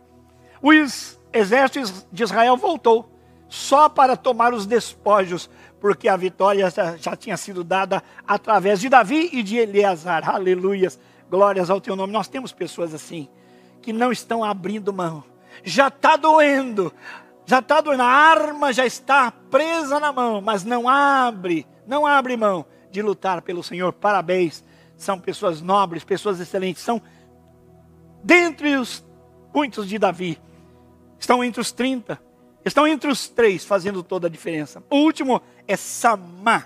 O 0.59 0.71
exército 1.31 2.07
de 2.11 2.23
Israel 2.23 2.57
voltou 2.57 3.14
só 3.55 3.87
para 3.87 4.17
tomar 4.17 4.53
os 4.53 4.65
despojos, 4.65 5.49
porque 5.79 6.09
a 6.09 6.17
vitória 6.17 6.69
já, 6.99 7.15
tinha 7.15 7.37
sido 7.37 7.63
dada 7.63 8.03
através 8.27 8.81
de 8.81 8.89
Davi 8.89 9.29
e 9.31 9.41
de 9.41 9.55
Eleazar. 9.55 10.29
Aleluias, 10.29 10.99
glórias 11.29 11.69
ao 11.69 11.79
teu 11.79 11.95
nome. 11.95 12.11
Nós 12.11 12.27
temos 12.27 12.51
pessoas 12.51 12.93
assim, 12.93 13.29
que 13.81 13.93
não 13.93 14.11
estão 14.11 14.43
abrindo 14.43 14.91
mão. 14.91 15.23
Já 15.63 15.87
está 15.87 16.17
doendo, 16.17 16.93
já 17.45 17.59
está 17.59 17.79
doendo, 17.79 18.03
a 18.03 18.07
arma 18.07 18.73
já 18.73 18.85
está 18.85 19.31
presa 19.31 20.01
na 20.01 20.11
mão, 20.11 20.41
mas 20.41 20.65
não 20.65 20.89
abre, 20.89 21.65
não 21.87 22.05
abre 22.05 22.35
mão 22.35 22.65
de 22.91 23.01
lutar 23.01 23.41
pelo 23.41 23.63
Senhor. 23.63 23.93
Parabéns, 23.93 24.65
são 24.97 25.17
pessoas 25.17 25.61
nobres, 25.61 26.03
pessoas 26.03 26.41
excelentes, 26.41 26.83
são 26.83 27.01
dentre 28.21 28.75
os 28.75 29.01
muitos 29.53 29.87
de 29.87 29.97
Davi, 29.97 30.37
estão 31.17 31.41
entre 31.41 31.61
os 31.61 31.71
30, 31.71 32.19
estão 32.65 32.87
entre 32.87 33.09
os 33.09 33.29
três, 33.29 33.63
fazendo 33.63 34.01
toda 34.01 34.27
a 34.27 34.29
diferença. 34.29 34.83
O 34.89 34.97
último 34.97 35.41
é 35.67 35.77
Samá. 35.77 36.65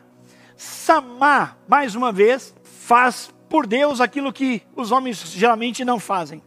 Samá, 0.55 1.57
mais 1.67 1.93
uma 1.93 2.11
vez, 2.11 2.55
faz 2.63 3.33
por 3.49 3.67
Deus 3.67 3.99
aquilo 4.01 4.33
que 4.33 4.63
os 4.75 4.91
homens 4.91 5.19
geralmente 5.31 5.83
não 5.83 5.99
fazem. 5.99 6.41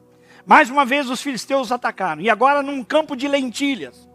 Mais 0.47 0.71
uma 0.71 0.85
vez 0.85 1.09
os 1.09 1.23
filisteus 1.23 1.71
atacaram, 1.71 2.23
e 2.23 2.29
agora 2.29 2.63
num 2.63 2.83
campo 2.83 3.15
de 3.15 3.29
lentilhas 3.29 4.09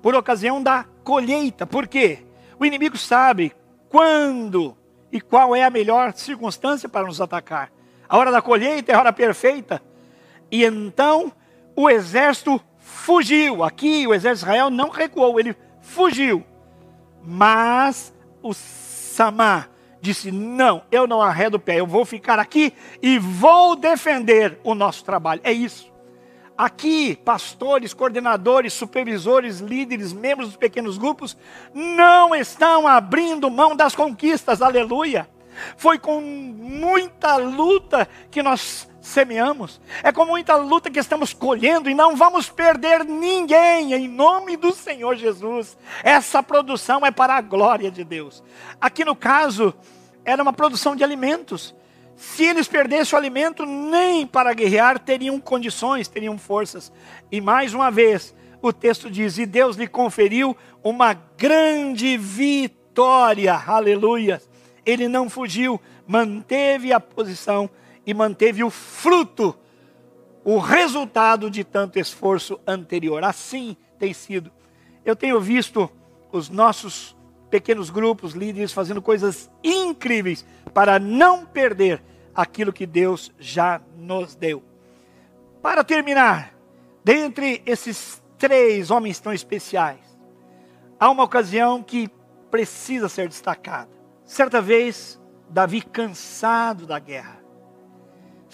por 0.00 0.14
ocasião 0.14 0.62
da 0.62 0.84
colheita. 1.02 1.66
Por 1.66 1.86
quê? 1.88 2.20
O 2.58 2.64
inimigo 2.64 2.96
sabe 2.96 3.52
quando 3.88 4.76
e 5.10 5.20
qual 5.20 5.54
é 5.54 5.64
a 5.64 5.70
melhor 5.70 6.12
circunstância 6.14 6.88
para 6.88 7.06
nos 7.06 7.20
atacar. 7.20 7.72
A 8.08 8.16
hora 8.16 8.30
da 8.30 8.42
colheita 8.42 8.92
é 8.92 8.94
a 8.94 8.98
hora 8.98 9.12
perfeita. 9.12 9.82
E 10.50 10.64
então 10.64 11.32
o 11.74 11.88
exército 11.88 12.60
fugiu. 12.82 13.64
Aqui 13.64 14.06
o 14.06 14.12
exército 14.12 14.46
de 14.46 14.52
Israel 14.52 14.70
não 14.70 14.90
recuou, 14.90 15.38
ele 15.40 15.56
fugiu. 15.80 16.44
Mas 17.24 18.12
o 18.42 18.52
Samar 18.52 19.70
disse: 20.00 20.30
Não, 20.30 20.82
eu 20.90 21.06
não 21.06 21.22
arredo 21.22 21.56
o 21.56 21.60
pé, 21.60 21.78
eu 21.78 21.86
vou 21.86 22.04
ficar 22.04 22.38
aqui 22.38 22.74
e 23.00 23.18
vou 23.18 23.76
defender 23.76 24.58
o 24.64 24.74
nosso 24.74 25.04
trabalho. 25.04 25.40
É 25.44 25.52
isso. 25.52 25.90
Aqui, 26.58 27.16
pastores, 27.16 27.94
coordenadores, 27.94 28.74
supervisores, 28.74 29.58
líderes, 29.58 30.12
membros 30.12 30.48
dos 30.48 30.56
pequenos 30.56 30.98
grupos, 30.98 31.36
não 31.72 32.34
estão 32.34 32.86
abrindo 32.86 33.50
mão 33.50 33.74
das 33.74 33.94
conquistas, 33.94 34.60
aleluia. 34.60 35.28
Foi 35.76 35.98
com 35.98 36.20
muita 36.20 37.36
luta 37.36 38.08
que 38.30 38.42
nós 38.42 38.88
semeamos, 39.02 39.80
é 40.02 40.12
com 40.12 40.24
muita 40.24 40.54
luta 40.54 40.90
que 40.90 40.98
estamos 40.98 41.34
colhendo 41.34 41.90
e 41.90 41.94
não 41.94 42.16
vamos 42.16 42.48
perder 42.48 43.04
ninguém, 43.04 43.92
em 43.92 44.08
nome 44.08 44.56
do 44.56 44.72
Senhor 44.72 45.16
Jesus. 45.16 45.76
Essa 46.04 46.42
produção 46.42 47.04
é 47.04 47.10
para 47.10 47.34
a 47.34 47.40
glória 47.40 47.90
de 47.90 48.04
Deus. 48.04 48.42
Aqui 48.80 49.04
no 49.04 49.16
caso, 49.16 49.74
era 50.24 50.40
uma 50.40 50.52
produção 50.52 50.94
de 50.94 51.02
alimentos. 51.02 51.74
Se 52.14 52.44
eles 52.44 52.68
perdessem 52.68 53.16
o 53.16 53.18
alimento, 53.18 53.66
nem 53.66 54.24
para 54.24 54.54
guerrear 54.54 55.00
teriam 55.00 55.40
condições, 55.40 56.06
teriam 56.06 56.38
forças. 56.38 56.92
E 57.30 57.40
mais 57.40 57.74
uma 57.74 57.90
vez, 57.90 58.32
o 58.62 58.72
texto 58.72 59.10
diz: 59.10 59.36
E 59.38 59.44
Deus 59.44 59.76
lhe 59.76 59.88
conferiu 59.88 60.56
uma 60.84 61.14
grande 61.36 62.16
vitória. 62.16 63.54
Aleluia. 63.66 64.40
Ele 64.86 65.08
não 65.08 65.28
fugiu, 65.28 65.80
manteve 66.06 66.92
a 66.92 67.00
posição 67.00 67.68
e 68.06 68.12
manteve 68.12 68.64
o 68.64 68.70
fruto, 68.70 69.56
o 70.44 70.58
resultado 70.58 71.50
de 71.50 71.64
tanto 71.64 71.98
esforço 71.98 72.60
anterior. 72.66 73.22
Assim 73.24 73.76
tem 73.98 74.12
sido. 74.12 74.50
Eu 75.04 75.14
tenho 75.14 75.40
visto 75.40 75.90
os 76.32 76.48
nossos 76.48 77.16
pequenos 77.50 77.90
grupos, 77.90 78.32
líderes 78.32 78.72
fazendo 78.72 79.02
coisas 79.02 79.50
incríveis 79.62 80.44
para 80.72 80.98
não 80.98 81.44
perder 81.44 82.02
aquilo 82.34 82.72
que 82.72 82.86
Deus 82.86 83.30
já 83.38 83.80
nos 83.96 84.34
deu. 84.34 84.62
Para 85.60 85.84
terminar, 85.84 86.54
dentre 87.04 87.62
esses 87.66 88.22
três 88.38 88.90
homens 88.90 89.20
tão 89.20 89.32
especiais, 89.32 90.00
há 90.98 91.10
uma 91.10 91.24
ocasião 91.24 91.82
que 91.82 92.10
precisa 92.50 93.08
ser 93.08 93.28
destacada. 93.28 93.90
Certa 94.24 94.60
vez, 94.60 95.20
Davi, 95.48 95.82
cansado 95.82 96.86
da 96.86 96.98
guerra, 96.98 97.41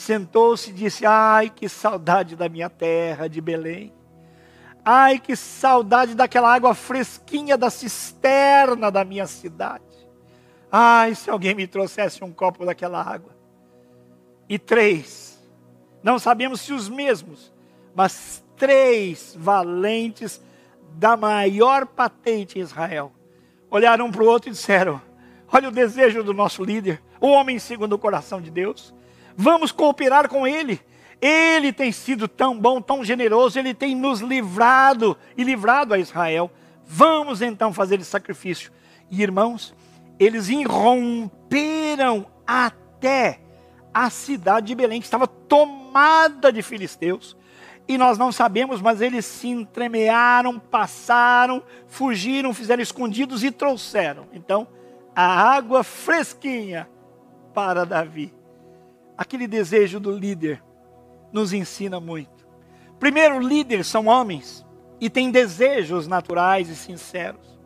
sentou-se 0.00 0.70
e 0.70 0.72
disse: 0.72 1.04
Ai, 1.04 1.50
que 1.50 1.68
saudade 1.68 2.36
da 2.36 2.48
minha 2.48 2.70
terra, 2.70 3.28
de 3.28 3.40
Belém. 3.40 3.92
Ai, 4.84 5.18
que 5.18 5.36
saudade 5.36 6.14
daquela 6.14 6.54
água 6.54 6.74
fresquinha 6.74 7.58
da 7.58 7.68
cisterna 7.68 8.90
da 8.90 9.04
minha 9.04 9.26
cidade. 9.26 9.84
Ai, 10.70 11.14
se 11.14 11.28
alguém 11.28 11.54
me 11.54 11.66
trouxesse 11.66 12.22
um 12.22 12.32
copo 12.32 12.64
daquela 12.64 13.02
água. 13.02 13.36
E 14.48 14.58
três, 14.58 15.38
não 16.02 16.18
sabemos 16.18 16.60
se 16.60 16.72
os 16.72 16.88
mesmos, 16.88 17.52
mas 17.94 18.42
três 18.56 19.36
valentes 19.38 20.40
da 20.94 21.16
maior 21.16 21.86
patente 21.86 22.58
em 22.58 22.62
Israel 22.62 23.12
olharam 23.70 24.06
um 24.06 24.10
para 24.10 24.22
o 24.22 24.26
outro 24.26 24.48
e 24.48 24.52
disseram: 24.52 25.00
Olha 25.52 25.68
o 25.68 25.72
desejo 25.72 26.22
do 26.22 26.32
nosso 26.32 26.64
líder, 26.64 27.02
o 27.20 27.28
homem 27.28 27.58
segundo 27.58 27.94
o 27.94 27.98
coração 27.98 28.40
de 28.40 28.50
Deus. 28.50 28.94
Vamos 29.40 29.70
cooperar 29.70 30.28
com 30.28 30.44
ele. 30.44 30.80
Ele 31.22 31.72
tem 31.72 31.92
sido 31.92 32.26
tão 32.26 32.58
bom, 32.58 32.80
tão 32.80 33.04
generoso, 33.04 33.56
ele 33.56 33.72
tem 33.72 33.94
nos 33.94 34.20
livrado 34.20 35.16
e 35.36 35.44
livrado 35.44 35.94
a 35.94 35.98
Israel. 35.98 36.50
Vamos 36.84 37.40
então 37.40 37.72
fazer 37.72 38.00
esse 38.00 38.10
sacrifício. 38.10 38.72
E 39.08 39.22
irmãos, 39.22 39.72
eles 40.18 40.48
irromperam 40.48 42.26
até 42.44 43.38
a 43.94 44.10
cidade 44.10 44.66
de 44.66 44.74
Belém, 44.74 45.00
que 45.00 45.06
estava 45.06 45.28
tomada 45.28 46.52
de 46.52 46.60
filisteus. 46.60 47.36
E 47.86 47.96
nós 47.96 48.18
não 48.18 48.32
sabemos, 48.32 48.82
mas 48.82 49.00
eles 49.00 49.24
se 49.24 49.46
entremearam, 49.46 50.58
passaram, 50.58 51.62
fugiram, 51.86 52.52
fizeram 52.52 52.82
escondidos 52.82 53.44
e 53.44 53.52
trouxeram. 53.52 54.26
Então, 54.32 54.66
a 55.14 55.52
água 55.52 55.84
fresquinha 55.84 56.88
para 57.54 57.86
Davi. 57.86 58.37
Aquele 59.18 59.48
desejo 59.48 59.98
do 59.98 60.12
líder 60.12 60.62
nos 61.32 61.52
ensina 61.52 61.98
muito. 61.98 62.48
Primeiro, 63.00 63.40
líderes 63.40 63.88
são 63.88 64.06
homens 64.06 64.64
e 65.00 65.10
têm 65.10 65.30
desejos 65.30 66.06
naturais 66.06 66.68
e 66.68 66.76
sinceros. 66.76 67.58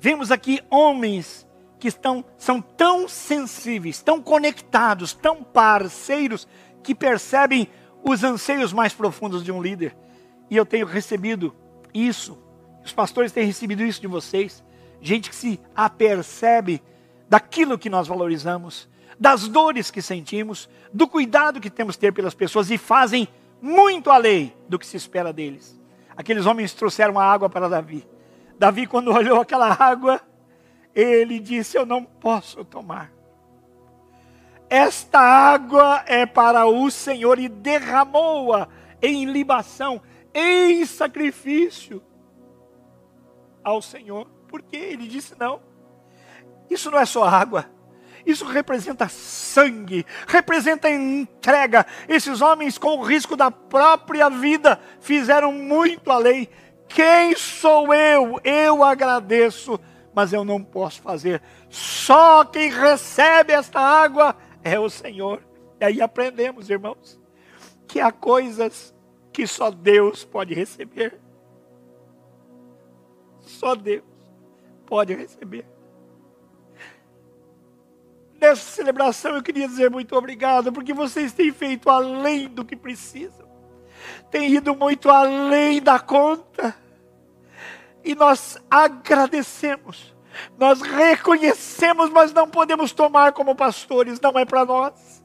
Vemos 0.00 0.30
aqui 0.30 0.62
homens 0.70 1.46
que 1.78 1.88
estão, 1.88 2.24
são 2.36 2.62
tão 2.62 3.08
sensíveis, 3.08 4.00
tão 4.00 4.22
conectados, 4.22 5.12
tão 5.12 5.42
parceiros, 5.42 6.46
que 6.82 6.94
percebem 6.94 7.68
os 8.02 8.22
anseios 8.24 8.72
mais 8.72 8.94
profundos 8.94 9.44
de 9.44 9.52
um 9.52 9.60
líder. 9.60 9.96
E 10.48 10.56
eu 10.56 10.64
tenho 10.64 10.86
recebido 10.86 11.54
isso, 11.92 12.38
os 12.84 12.92
pastores 12.92 13.32
têm 13.32 13.44
recebido 13.44 13.82
isso 13.82 14.00
de 14.00 14.06
vocês 14.06 14.62
gente 15.00 15.30
que 15.30 15.36
se 15.36 15.60
apercebe 15.74 16.82
daquilo 17.28 17.78
que 17.78 17.90
nós 17.90 18.08
valorizamos, 18.08 18.88
das 19.18 19.48
dores 19.48 19.90
que 19.90 20.00
sentimos, 20.00 20.68
do 20.92 21.08
cuidado 21.08 21.60
que 21.60 21.70
temos 21.70 21.96
que 21.96 22.00
ter 22.00 22.12
pelas 22.12 22.34
pessoas 22.34 22.70
e 22.70 22.78
fazem 22.78 23.28
muito 23.60 24.10
além 24.10 24.54
do 24.68 24.78
que 24.78 24.86
se 24.86 24.96
espera 24.96 25.32
deles. 25.32 25.78
Aqueles 26.16 26.46
homens 26.46 26.72
trouxeram 26.72 27.18
a 27.18 27.24
água 27.24 27.48
para 27.48 27.68
Davi. 27.68 28.06
Davi, 28.58 28.86
quando 28.86 29.12
olhou 29.14 29.40
aquela 29.40 29.72
água, 29.72 30.20
ele 30.94 31.38
disse: 31.38 31.76
Eu 31.76 31.86
não 31.86 32.04
posso 32.04 32.64
tomar. 32.64 33.12
Esta 34.70 35.18
água 35.18 36.02
é 36.06 36.26
para 36.26 36.66
o 36.66 36.90
Senhor 36.90 37.38
e 37.38 37.48
derramou-a 37.48 38.68
em 39.00 39.24
libação, 39.24 40.02
em 40.34 40.84
sacrifício 40.84 42.02
ao 43.64 43.80
Senhor. 43.80 44.26
Porque 44.46 44.76
ele 44.76 45.06
disse: 45.06 45.34
não, 45.38 45.60
isso 46.68 46.90
não 46.90 46.98
é 46.98 47.06
só 47.06 47.24
água. 47.24 47.70
Isso 48.26 48.44
representa 48.44 49.08
sangue, 49.08 50.04
representa 50.26 50.90
entrega. 50.90 51.86
Esses 52.08 52.40
homens, 52.40 52.78
com 52.78 52.98
o 52.98 53.02
risco 53.02 53.36
da 53.36 53.50
própria 53.50 54.28
vida, 54.28 54.78
fizeram 55.00 55.52
muito 55.52 56.10
além. 56.10 56.48
Quem 56.88 57.36
sou 57.36 57.92
eu? 57.92 58.40
Eu 58.42 58.82
agradeço, 58.82 59.78
mas 60.14 60.32
eu 60.32 60.44
não 60.44 60.62
posso 60.62 61.02
fazer. 61.02 61.42
Só 61.68 62.44
quem 62.44 62.70
recebe 62.70 63.52
esta 63.52 63.80
água 63.80 64.36
é 64.62 64.78
o 64.78 64.88
Senhor. 64.88 65.42
E 65.80 65.84
aí 65.84 66.02
aprendemos, 66.02 66.70
irmãos, 66.70 67.20
que 67.86 68.00
há 68.00 68.10
coisas 68.10 68.94
que 69.32 69.46
só 69.46 69.70
Deus 69.70 70.24
pode 70.24 70.54
receber. 70.54 71.20
Só 73.40 73.74
Deus 73.74 74.04
pode 74.86 75.14
receber. 75.14 75.77
Nessa 78.40 78.62
celebração 78.62 79.34
eu 79.34 79.42
queria 79.42 79.66
dizer 79.66 79.90
muito 79.90 80.14
obrigado, 80.16 80.72
porque 80.72 80.92
vocês 80.92 81.32
têm 81.32 81.52
feito 81.52 81.90
além 81.90 82.48
do 82.48 82.64
que 82.64 82.76
precisam, 82.76 83.48
têm 84.30 84.54
ido 84.54 84.76
muito 84.76 85.10
além 85.10 85.82
da 85.82 85.98
conta, 85.98 86.74
e 88.04 88.14
nós 88.14 88.56
agradecemos, 88.70 90.14
nós 90.56 90.80
reconhecemos, 90.80 92.10
mas 92.10 92.32
não 92.32 92.48
podemos 92.48 92.92
tomar 92.92 93.32
como 93.32 93.56
pastores, 93.56 94.20
não 94.20 94.38
é 94.38 94.44
para 94.44 94.64
nós. 94.64 95.22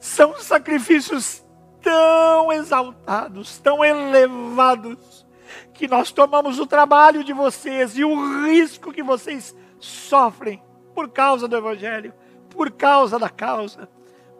São 0.00 0.40
sacrifícios 0.40 1.44
tão 1.82 2.50
exaltados, 2.50 3.58
tão 3.58 3.84
elevados, 3.84 5.26
que 5.74 5.86
nós 5.86 6.10
tomamos 6.10 6.58
o 6.58 6.66
trabalho 6.66 7.22
de 7.22 7.32
vocês 7.32 7.96
e 7.98 8.04
o 8.04 8.46
risco 8.46 8.90
que 8.90 9.02
vocês 9.02 9.54
sofrem 9.78 10.62
por 10.94 11.10
causa 11.10 11.46
do 11.46 11.56
Evangelho, 11.56 12.14
por 12.52 12.70
causa 12.70 13.18
da 13.18 13.28
causa, 13.28 13.88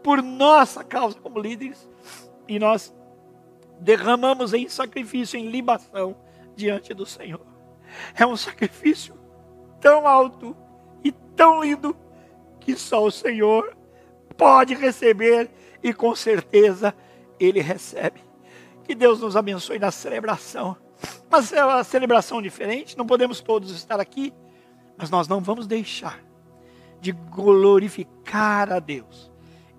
por 0.03 0.23
nossa 0.23 0.85
causa 0.85 1.19
como 1.19 1.41
líderes, 1.41 1.89
e 2.47 2.59
nós 2.59 2.95
derramamos 3.81 4.53
em 4.53 4.69
sacrifício, 4.69 5.39
em 5.39 5.49
libação 5.49 6.17
diante 6.55 6.93
do 6.93 7.07
Senhor. 7.07 7.47
É 8.15 8.27
um 8.27 8.37
sacrifício 8.37 9.15
tão 9.81 10.07
alto 10.07 10.57
e 11.05 11.13
tão 11.13 11.63
lindo 11.63 11.97
que 12.61 12.77
só 12.77 13.05
o 13.05 13.11
Senhor 13.11 13.77
pode 14.37 14.75
receber 14.75 15.51
e 15.83 15.93
com 15.93 16.15
certeza 16.15 16.95
Ele 17.39 17.61
recebe. 17.61 18.21
Que 18.85 18.95
Deus 18.95 19.21
nos 19.21 19.37
abençoe 19.37 19.79
na 19.79 19.91
celebração 19.91 20.77
mas 21.33 21.51
é 21.51 21.65
uma 21.65 21.83
celebração 21.83 22.43
diferente, 22.43 22.97
não 22.97 23.07
podemos 23.07 23.41
todos 23.41 23.71
estar 23.71 23.99
aqui, 23.99 24.35
mas 24.99 25.09
nós 25.09 25.27
não 25.27 25.41
vamos 25.41 25.67
deixar 25.67 26.23
de 27.03 27.11
glorificar 27.11 28.73
a 28.73 28.79
Deus 28.79 29.31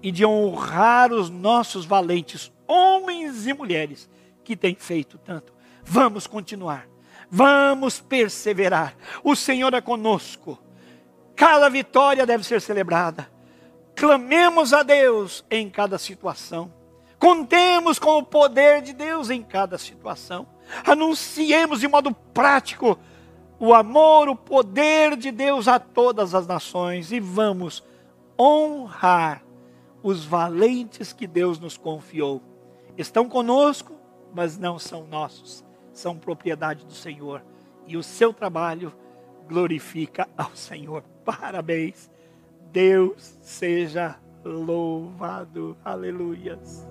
e 0.02 0.12
de 0.12 0.26
honrar 0.26 1.14
os 1.14 1.30
nossos 1.30 1.86
valentes 1.86 2.52
homens 2.68 3.48
e 3.48 3.54
mulheres 3.54 4.10
que 4.44 4.58
têm 4.58 4.76
feito 4.76 5.18
tanto. 5.18 5.54
Vamos 5.86 6.28
continuar, 6.28 6.86
vamos 7.32 8.02
perseverar. 8.02 8.94
O 9.24 9.38
Senhor 9.38 9.74
é 9.74 9.80
conosco. 9.80 10.62
Cada 11.34 11.70
vitória 11.70 12.26
deve 12.26 12.44
ser 12.44 12.60
celebrada. 12.60 13.32
Clamemos 13.96 14.74
a 14.74 14.84
Deus 14.84 15.46
em 15.50 15.70
cada 15.70 15.98
situação. 15.98 16.74
Contemos 17.18 18.00
com 18.00 18.18
o 18.18 18.24
poder 18.24 18.82
de 18.82 18.92
Deus 18.92 19.30
em 19.30 19.42
cada 19.42 19.78
situação. 19.78 20.46
Anunciemos 20.86 21.80
de 21.80 21.88
modo 21.88 22.14
prático 22.14 23.00
o 23.66 23.74
amor, 23.74 24.28
o 24.28 24.36
poder 24.36 25.16
de 25.16 25.32
Deus 25.32 25.70
a 25.70 25.80
todas 25.80 26.36
as 26.36 26.46
nações 26.46 27.14
e 27.14 27.20
vamos 27.22 27.82
honrar 28.38 29.42
os 30.04 30.26
valentes 30.26 31.14
que 31.14 31.26
Deus 31.26 31.58
nos 31.60 31.78
confiou. 31.78 32.42
Estão 32.98 33.30
conosco, 33.30 33.94
mas 34.36 34.58
não 34.58 34.78
são 34.78 35.08
nossos, 35.08 35.64
são 35.94 36.18
propriedade 36.18 36.86
do 36.86 36.92
Senhor. 36.92 37.42
E 37.88 37.96
o 37.96 38.04
seu 38.04 38.34
trabalho 38.34 38.92
glorifica 39.48 40.28
ao 40.38 40.54
Senhor. 40.54 41.02
Parabéns. 41.24 42.12
Deus 42.70 43.40
seja 43.42 44.20
louvado. 44.44 45.78
Aleluias. 45.86 46.86